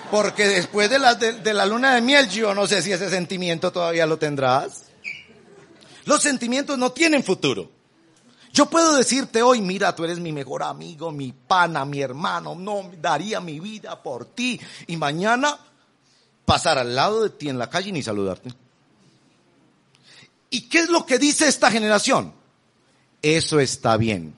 [0.09, 3.71] Porque después de la, de, la luna de miel yo no sé si ese sentimiento
[3.71, 4.83] todavía lo tendrás.
[6.05, 7.69] Los sentimientos no tienen futuro.
[8.51, 12.91] Yo puedo decirte hoy, mira, tú eres mi mejor amigo, mi pana, mi hermano, no
[13.01, 14.59] daría mi vida por ti.
[14.85, 15.57] Y mañana
[16.45, 18.62] pasar al lado de ti en la calle ni saludarte.
[20.53, 22.31] ¿Y qué es lo que dice esta generación?
[23.23, 24.35] Eso está bien.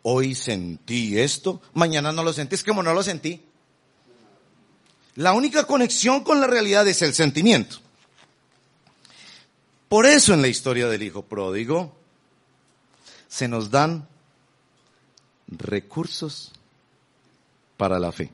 [0.00, 3.42] Hoy sentí esto, mañana no lo sentí, es como no lo sentí.
[5.16, 7.76] La única conexión con la realidad es el sentimiento.
[9.90, 11.94] Por eso en la historia del Hijo Pródigo
[13.28, 14.08] se nos dan
[15.48, 16.52] recursos
[17.76, 18.30] para la fe.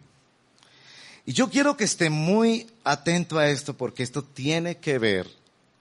[1.27, 5.29] Y yo quiero que esté muy atento a esto porque esto tiene que ver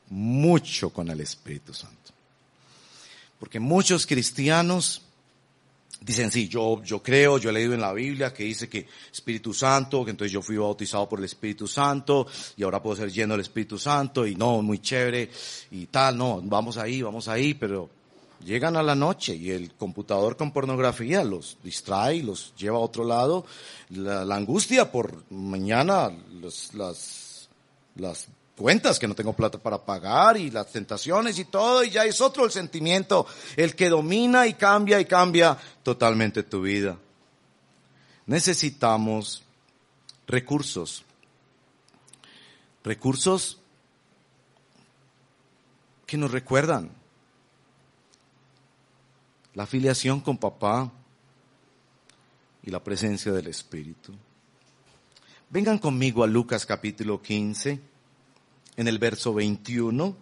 [0.10, 2.12] mucho con el Espíritu Santo.
[3.39, 5.04] Porque muchos cristianos
[6.02, 9.54] dicen, sí, yo, yo creo, yo he leído en la Biblia que dice que Espíritu
[9.54, 12.26] Santo, que entonces yo fui bautizado por el Espíritu Santo
[12.58, 15.30] y ahora puedo ser lleno del Espíritu Santo y no, muy chévere
[15.72, 17.89] y tal, no, vamos ahí, vamos ahí, pero
[18.44, 23.04] llegan a la noche y el computador con pornografía los distrae, los lleva a otro
[23.04, 23.46] lado.
[23.90, 26.12] La, angustia por mañana,
[26.42, 26.72] las,
[27.96, 28.28] las
[28.58, 32.22] cuentas que no tengo plata para pagar y las tentaciones y todo, y ya es
[32.22, 33.26] otro el sentimiento,
[33.56, 36.98] el que domina y cambia y cambia totalmente tu vida.
[38.26, 39.44] Necesitamos
[40.28, 41.04] recursos.
[42.84, 43.60] Recursos
[46.06, 46.92] que nos recuerdan
[49.56, 50.91] la afiliación con papá
[52.62, 54.14] y la presencia del Espíritu.
[55.49, 57.80] Vengan conmigo a Lucas capítulo 15,
[58.76, 60.16] en el verso 21.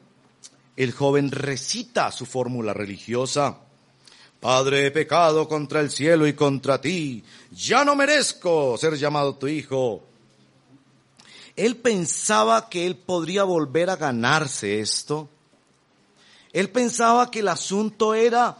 [0.77, 3.57] El joven recita su fórmula religiosa.
[4.39, 7.23] Padre, he pecado contra el cielo y contra ti.
[7.51, 10.03] Ya no merezco ser llamado tu hijo.
[11.55, 15.29] Él pensaba que él podría volver a ganarse esto.
[16.51, 18.57] Él pensaba que el asunto era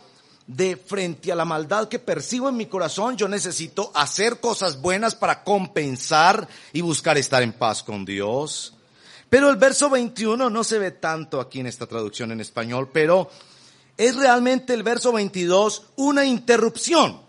[0.47, 5.15] de frente a la maldad que percibo en mi corazón, yo necesito hacer cosas buenas
[5.15, 8.73] para compensar y buscar estar en paz con Dios.
[9.29, 13.29] Pero el verso 21 no se ve tanto aquí en esta traducción en español, pero
[13.97, 17.22] es realmente el verso 22 una interrupción.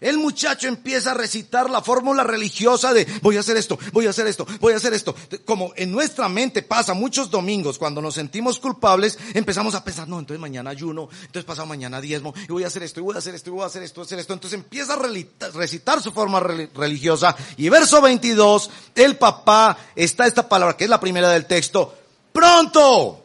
[0.00, 4.10] El muchacho empieza a recitar la fórmula religiosa de voy a hacer esto, voy a
[4.10, 5.14] hacer esto, voy a hacer esto.
[5.44, 10.18] Como en nuestra mente pasa muchos domingos cuando nos sentimos culpables, empezamos a pensar, no,
[10.18, 13.18] entonces mañana ayuno, entonces pasado mañana diezmo, y voy a hacer esto, y voy a
[13.18, 14.32] hacer esto, y voy a hacer esto, voy a hacer esto.
[14.32, 17.36] Entonces empieza a recitar su forma religiosa.
[17.56, 21.94] Y verso 22, el papá, está esta palabra que es la primera del texto,
[22.32, 23.24] pronto,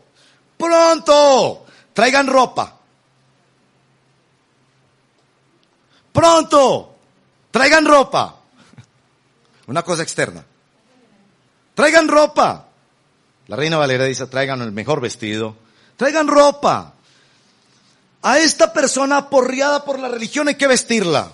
[0.57, 2.78] pronto, traigan ropa
[6.19, 6.97] Pronto,
[7.49, 8.35] traigan ropa.
[9.67, 10.43] Una cosa externa.
[11.73, 12.67] Traigan ropa.
[13.47, 15.55] La reina Valera dice, traigan el mejor vestido.
[15.95, 16.93] Traigan ropa.
[18.21, 21.31] A esta persona aporreada por la religión hay que vestirla.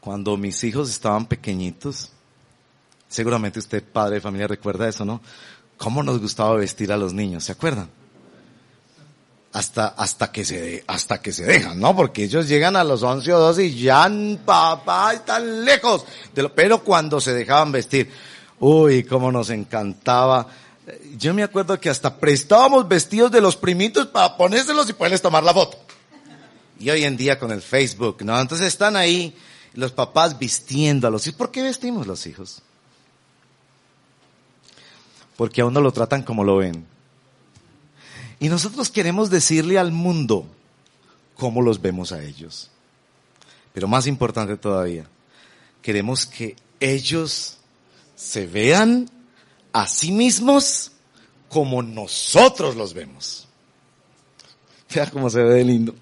[0.00, 2.10] Cuando mis hijos estaban pequeñitos,
[3.08, 5.20] seguramente usted, padre de familia, recuerda eso, ¿no?
[5.76, 7.44] ¿Cómo nos gustaba vestir a los niños?
[7.44, 7.88] ¿Se acuerdan?
[9.56, 11.96] Hasta, hasta que se, hasta que se dejan, ¿no?
[11.96, 14.06] Porque ellos llegan a los 11 o 12 y ya,
[14.44, 16.04] papá, están lejos.
[16.34, 18.10] De lo, pero cuando se dejaban vestir,
[18.60, 20.46] uy, cómo nos encantaba.
[21.16, 25.42] Yo me acuerdo que hasta prestábamos vestidos de los primitos para ponérselos y poderles tomar
[25.42, 25.78] la foto.
[26.78, 28.38] Y hoy en día con el Facebook, ¿no?
[28.38, 29.34] Entonces están ahí
[29.72, 31.38] los papás vistiendo a los hijos.
[31.38, 32.60] ¿Por qué vestimos los hijos?
[35.34, 36.95] Porque a uno lo tratan como lo ven.
[38.38, 40.46] Y nosotros queremos decirle al mundo
[41.36, 42.70] cómo los vemos a ellos.
[43.72, 45.06] Pero más importante todavía,
[45.82, 47.58] queremos que ellos
[48.14, 49.10] se vean
[49.72, 50.92] a sí mismos
[51.48, 53.46] como nosotros los vemos.
[54.94, 55.94] Vea cómo se ve lindo.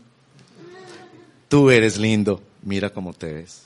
[1.48, 3.62] Tú eres lindo, mira cómo te ves.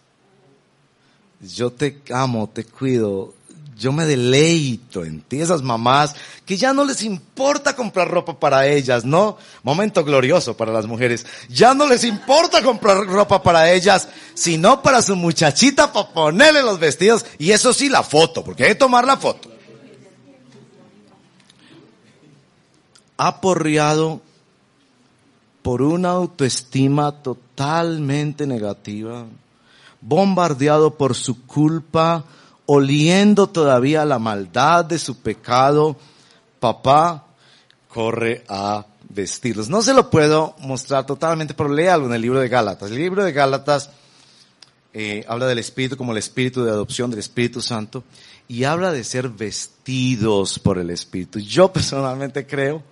[1.41, 3.35] Yo te amo, te cuido,
[3.79, 8.67] yo me deleito en ti, esas mamás que ya no les importa comprar ropa para
[8.67, 9.39] ellas, ¿no?
[9.63, 11.25] Momento glorioso para las mujeres.
[11.49, 16.81] Ya no les importa comprar ropa para ellas, sino para su muchachita para ponerle los
[16.81, 19.49] vestidos y eso sí la foto, porque hay que tomar la foto.
[23.17, 24.21] Aporreado
[25.63, 29.27] por una autoestima totalmente negativa,
[30.01, 32.25] bombardeado por su culpa,
[32.71, 35.97] oliendo todavía la maldad de su pecado,
[36.61, 37.25] papá
[37.89, 39.71] corre a vestirlos.
[39.71, 42.91] No se lo puedo mostrar totalmente, pero léalo en el libro de Gálatas.
[42.91, 43.89] El libro de Gálatas
[44.93, 48.05] eh, habla del Espíritu como el Espíritu de adopción del Espíritu Santo
[48.49, 51.39] y habla de ser vestidos por el Espíritu.
[51.39, 52.83] Yo personalmente creo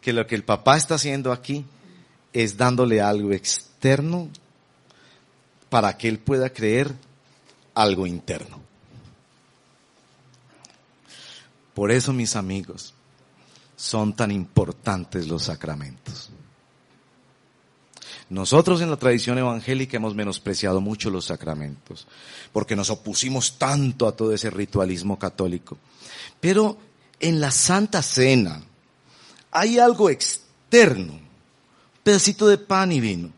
[0.00, 1.66] que lo que el papá está haciendo aquí
[2.32, 4.30] es dándole algo externo
[5.68, 6.94] para que él pueda creer
[7.74, 8.61] algo interno.
[11.74, 12.94] Por eso, mis amigos,
[13.76, 16.30] son tan importantes los sacramentos.
[18.28, 22.06] Nosotros en la tradición evangélica hemos menospreciado mucho los sacramentos,
[22.52, 25.78] porque nos opusimos tanto a todo ese ritualismo católico.
[26.40, 26.78] Pero
[27.20, 28.62] en la Santa Cena
[29.50, 31.18] hay algo externo,
[32.02, 33.30] pedacito de pan y vino,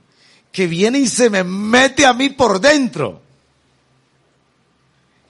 [0.52, 3.20] que viene y se me mete a mí por dentro.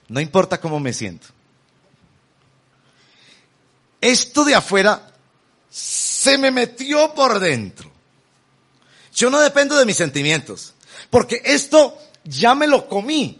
[0.09, 1.28] No importa cómo me siento
[4.05, 5.14] esto de afuera
[5.70, 7.90] se me metió por dentro.
[9.14, 10.74] Yo no dependo de mis sentimientos,
[11.09, 13.38] porque esto ya me lo comí,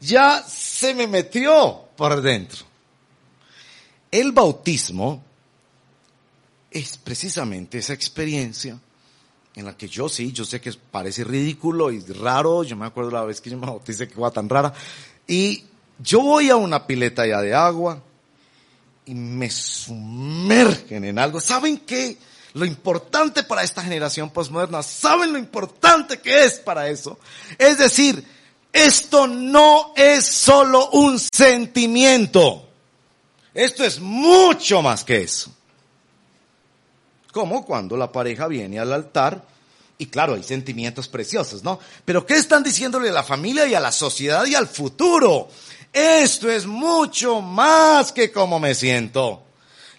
[0.00, 2.64] ya se me metió por dentro.
[4.10, 5.24] El bautismo
[6.70, 8.78] es precisamente esa experiencia
[9.56, 13.10] en la que yo sí, yo sé que parece ridículo y raro, yo me acuerdo
[13.10, 14.72] la vez que yo me bauticé que fue tan rara,
[15.26, 15.64] y
[15.98, 18.02] yo voy a una pileta ya de agua,
[19.06, 21.40] y me sumergen en algo.
[21.40, 22.18] ¿Saben qué?
[22.54, 27.18] Lo importante para esta generación postmoderna, ¿saben lo importante que es para eso?
[27.58, 28.24] Es decir,
[28.72, 32.68] esto no es solo un sentimiento.
[33.54, 35.52] Esto es mucho más que eso.
[37.32, 39.42] Como cuando la pareja viene al altar
[40.02, 41.78] y claro, hay sentimientos preciosos, ¿no?
[42.04, 45.48] Pero ¿qué están diciéndole a la familia y a la sociedad y al futuro?
[45.92, 49.42] Esto es mucho más que como me siento.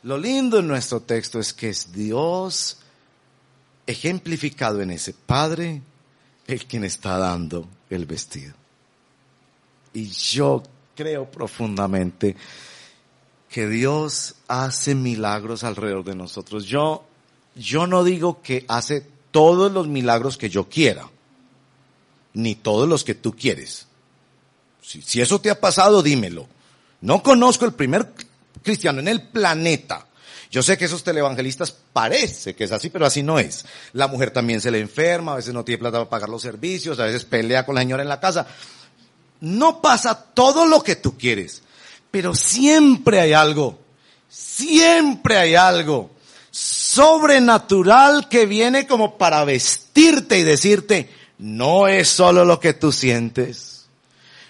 [0.03, 2.77] Lo lindo en nuestro texto es que es Dios
[3.85, 5.81] ejemplificado en ese Padre
[6.47, 8.53] el quien está dando el vestido.
[9.93, 10.63] Y yo
[10.95, 12.35] creo profundamente
[13.49, 16.65] que Dios hace milagros alrededor de nosotros.
[16.65, 17.05] Yo,
[17.55, 21.07] yo no digo que hace todos los milagros que yo quiera,
[22.33, 23.87] ni todos los que tú quieres.
[24.84, 26.47] Si, eso te ha pasado, dímelo.
[27.01, 28.13] No conozco el primer
[28.61, 30.07] cristiano en el planeta.
[30.51, 33.65] Yo sé que esos televangelistas parece que es así, pero así no es.
[33.93, 36.99] La mujer también se le enferma, a veces no tiene plata para pagar los servicios,
[36.99, 38.45] a veces pelea con la señora en la casa.
[39.39, 41.63] No pasa todo lo que tú quieres,
[42.11, 43.79] pero siempre hay algo,
[44.29, 46.11] siempre hay algo
[46.51, 51.09] sobrenatural que viene como para vestirte y decirte,
[51.39, 53.72] no es solo lo que tú sientes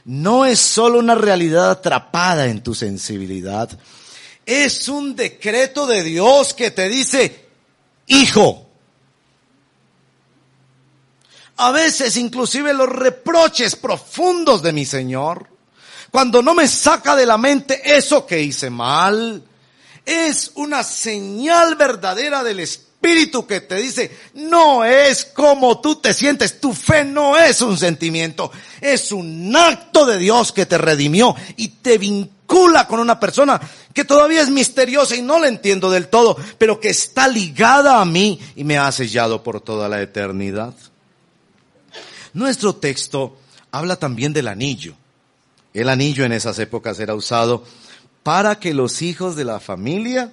[0.06, 3.70] no es solo una realidad atrapada en tu sensibilidad,
[4.46, 7.48] es un decreto de Dios que te dice,
[8.08, 8.68] hijo.
[11.56, 15.48] A veces inclusive los reproches profundos de mi Señor,
[16.12, 19.44] cuando no me saca de la mente eso que hice mal,
[20.06, 26.14] es una señal verdadera del Espíritu espíritu que te dice, no es como tú te
[26.14, 28.50] sientes, tu fe no es un sentimiento,
[28.80, 33.60] es un acto de Dios que te redimió y te vincula con una persona
[33.94, 38.06] que todavía es misteriosa y no la entiendo del todo, pero que está ligada a
[38.06, 40.74] mí y me ha sellado por toda la eternidad.
[42.34, 43.38] Nuestro texto
[43.72, 44.96] habla también del anillo.
[45.74, 47.66] El anillo en esas épocas era usado
[48.24, 50.32] para que los hijos de la familia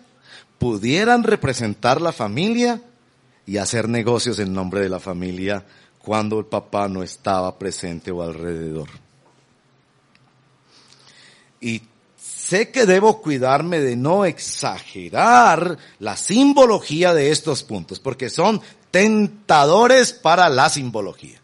[0.58, 2.82] pudieran representar la familia
[3.46, 5.64] y hacer negocios en nombre de la familia
[5.98, 8.88] cuando el papá no estaba presente o alrededor.
[11.60, 11.82] Y
[12.16, 18.60] sé que debo cuidarme de no exagerar la simbología de estos puntos, porque son
[18.90, 21.40] tentadores para la simbología.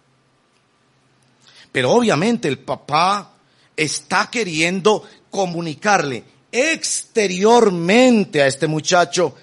[1.73, 3.33] Pero obviamente el papá
[3.77, 9.35] está queriendo comunicarle exteriormente a este muchacho,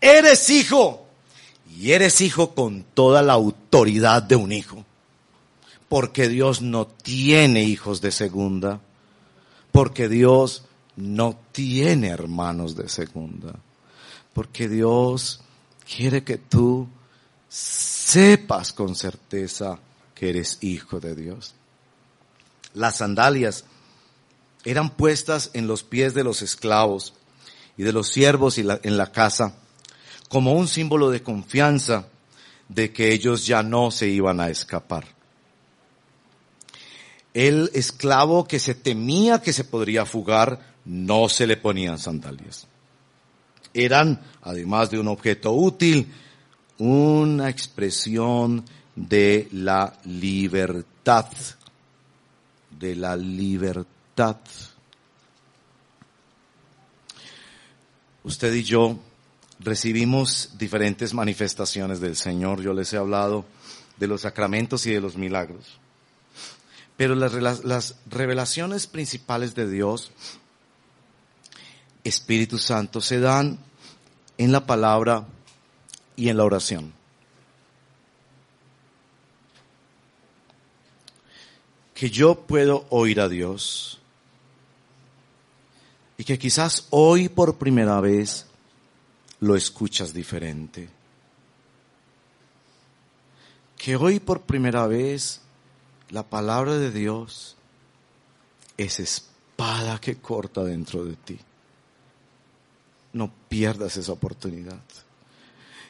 [0.00, 1.06] eres hijo.
[1.76, 4.84] Y eres hijo con toda la autoridad de un hijo.
[5.88, 8.80] Porque Dios no tiene hijos de segunda.
[9.72, 10.64] Porque Dios
[10.96, 13.54] no tiene hermanos de segunda.
[14.32, 15.40] Porque Dios
[15.96, 16.88] quiere que tú
[17.48, 19.78] sepas con certeza
[20.14, 21.54] que eres hijo de Dios.
[22.74, 23.64] Las sandalias
[24.64, 27.14] eran puestas en los pies de los esclavos
[27.76, 29.54] y de los siervos en la casa
[30.28, 32.06] como un símbolo de confianza
[32.68, 35.04] de que ellos ya no se iban a escapar.
[37.34, 42.66] El esclavo que se temía que se podría fugar no se le ponían sandalias.
[43.72, 46.12] Eran, además de un objeto útil,
[46.78, 51.26] una expresión de la libertad,
[52.78, 53.99] de la libertad
[58.22, 58.98] Usted y yo
[59.60, 62.60] recibimos diferentes manifestaciones del Señor.
[62.60, 63.44] Yo les he hablado
[63.96, 65.78] de los sacramentos y de los milagros.
[66.96, 70.10] Pero las, las revelaciones principales de Dios,
[72.04, 73.58] Espíritu Santo, se dan
[74.36, 75.26] en la palabra
[76.16, 76.92] y en la oración.
[81.94, 83.99] Que yo puedo oír a Dios
[86.20, 88.44] y que quizás hoy por primera vez
[89.40, 90.90] lo escuchas diferente.
[93.78, 95.40] Que hoy por primera vez
[96.10, 97.56] la palabra de Dios
[98.76, 101.38] es espada que corta dentro de ti.
[103.14, 104.82] No pierdas esa oportunidad.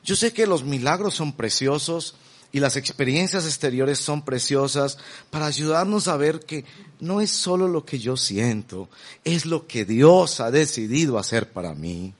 [0.04, 2.14] Yo sé que los milagros son preciosos,
[2.52, 4.98] y las experiencias exteriores son preciosas
[5.30, 6.64] para ayudarnos a ver que
[6.98, 8.88] no es solo lo que yo siento,
[9.24, 12.12] es lo que Dios ha decidido hacer para mí.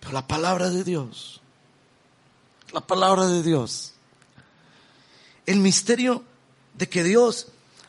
[0.00, 1.40] Pero la palabra de Dios,
[2.72, 3.92] la palabra de Dios,
[5.44, 6.24] el misterio
[6.74, 7.48] de que Dios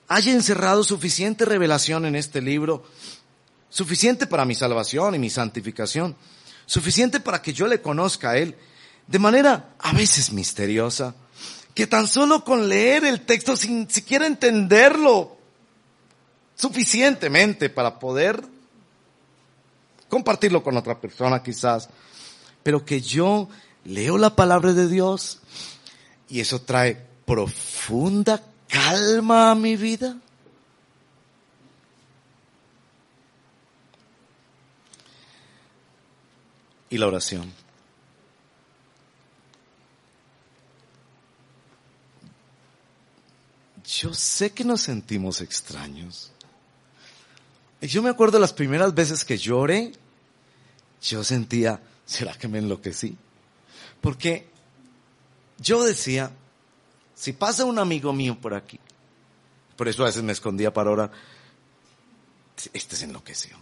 [0.10, 2.84] haya encerrado suficiente revelación en este libro,
[3.70, 6.18] suficiente para mi salvación y mi santificación,
[6.66, 8.58] suficiente para que yo le conozca a Él
[9.12, 11.14] de manera a veces misteriosa,
[11.76, 15.38] que tan solo con leer el texto sin siquiera entenderlo
[16.56, 18.42] suficientemente para poder
[20.08, 21.90] compartirlo con otra persona quizás,
[22.64, 23.50] pero que yo
[23.84, 25.40] leo la palabra de Dios
[26.30, 30.16] y eso trae profunda calma a mi vida.
[36.90, 37.62] Y la oración.
[44.02, 46.32] Yo sé que nos sentimos extraños.
[47.82, 49.92] Yo me acuerdo las primeras veces que lloré,
[51.04, 53.16] yo sentía, ¿será que me enloquecí?
[54.02, 54.50] Porque
[55.60, 56.32] yo decía,
[57.14, 58.80] si pasa un amigo mío por aquí,
[59.78, 61.12] por eso a veces me escondía para orar,
[62.74, 63.56] este se enloqueció.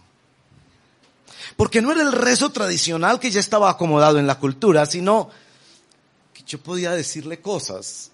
[1.58, 5.28] Porque no era el rezo tradicional que ya estaba acomodado en la cultura, sino
[6.32, 8.10] que yo podía decirle cosas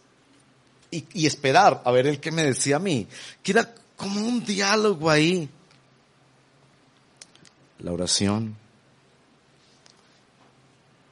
[0.91, 3.07] y, esperar a ver el que me decía a mí,
[3.43, 5.49] que era como un diálogo ahí.
[7.80, 8.57] La oración,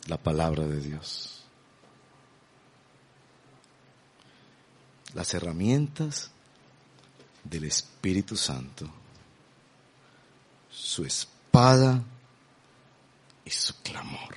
[0.07, 1.43] la palabra de Dios.
[5.15, 6.31] Las herramientas
[7.45, 8.91] del Espíritu Santo.
[10.71, 12.03] Su espada
[13.45, 14.35] y su clamor.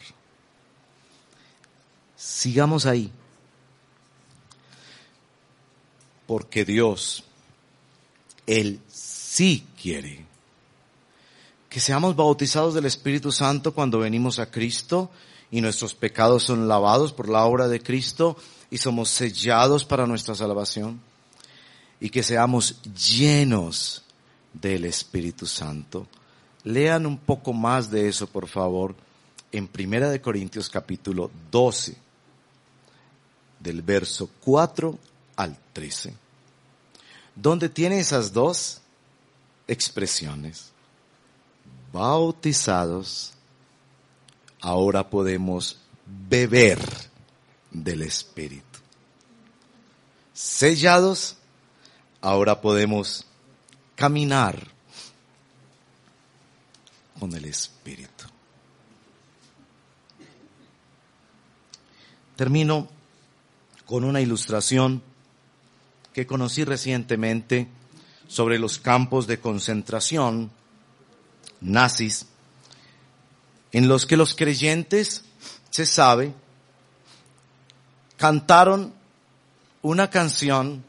[2.15, 3.11] Sigamos ahí
[6.27, 7.23] porque Dios,
[8.45, 10.25] Él sí quiere
[11.69, 15.09] que seamos bautizados del Espíritu Santo cuando venimos a Cristo
[15.51, 18.37] y nuestros pecados son lavados por la obra de Cristo
[18.69, 20.99] y somos sellados para nuestra salvación
[21.99, 24.03] y que seamos llenos
[24.53, 26.07] del Espíritu Santo.
[26.63, 28.95] Lean un poco más de eso, por favor,
[29.51, 31.95] en Primera de Corintios capítulo 12,
[33.59, 34.97] del verso 4
[35.37, 36.13] al 13,
[37.35, 38.81] donde tiene esas dos
[39.67, 40.71] expresiones.
[41.93, 43.31] Bautizados,
[44.59, 46.79] ahora podemos beber
[47.71, 48.79] del Espíritu.
[50.33, 51.37] Sellados,
[52.21, 53.25] ahora podemos
[53.95, 54.67] caminar
[57.19, 58.25] con el Espíritu.
[62.35, 62.87] Termino
[63.85, 65.01] con una ilustración
[66.17, 67.67] que conocí recientemente
[68.27, 70.49] sobre los campos de concentración
[71.61, 72.25] nazis,
[73.71, 75.25] en los que los creyentes,
[75.69, 76.33] se sabe,
[78.17, 78.95] cantaron
[79.83, 80.83] una canción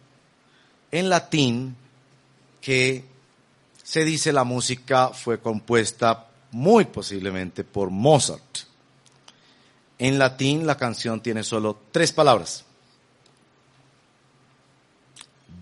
[0.92, 1.76] en latín
[2.62, 3.04] que
[3.82, 8.60] se dice la música fue compuesta muy posiblemente por Mozart.
[9.98, 12.64] En latín la canción tiene solo tres palabras.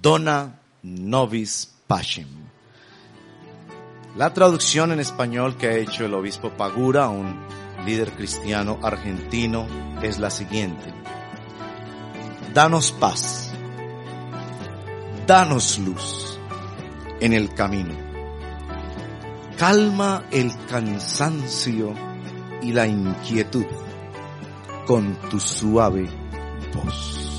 [0.02, 2.26] Dona nobis pacem.
[4.16, 7.36] La traducción en español que ha hecho el obispo Pagura, un
[7.84, 9.66] líder cristiano argentino,
[10.02, 10.92] es la siguiente.
[12.54, 13.52] Danos paz.
[15.26, 16.38] Danos luz
[17.20, 17.94] en el camino.
[19.58, 21.92] Calma el cansancio
[22.62, 23.66] y la inquietud
[24.86, 26.08] con tu suave
[26.72, 27.35] voz.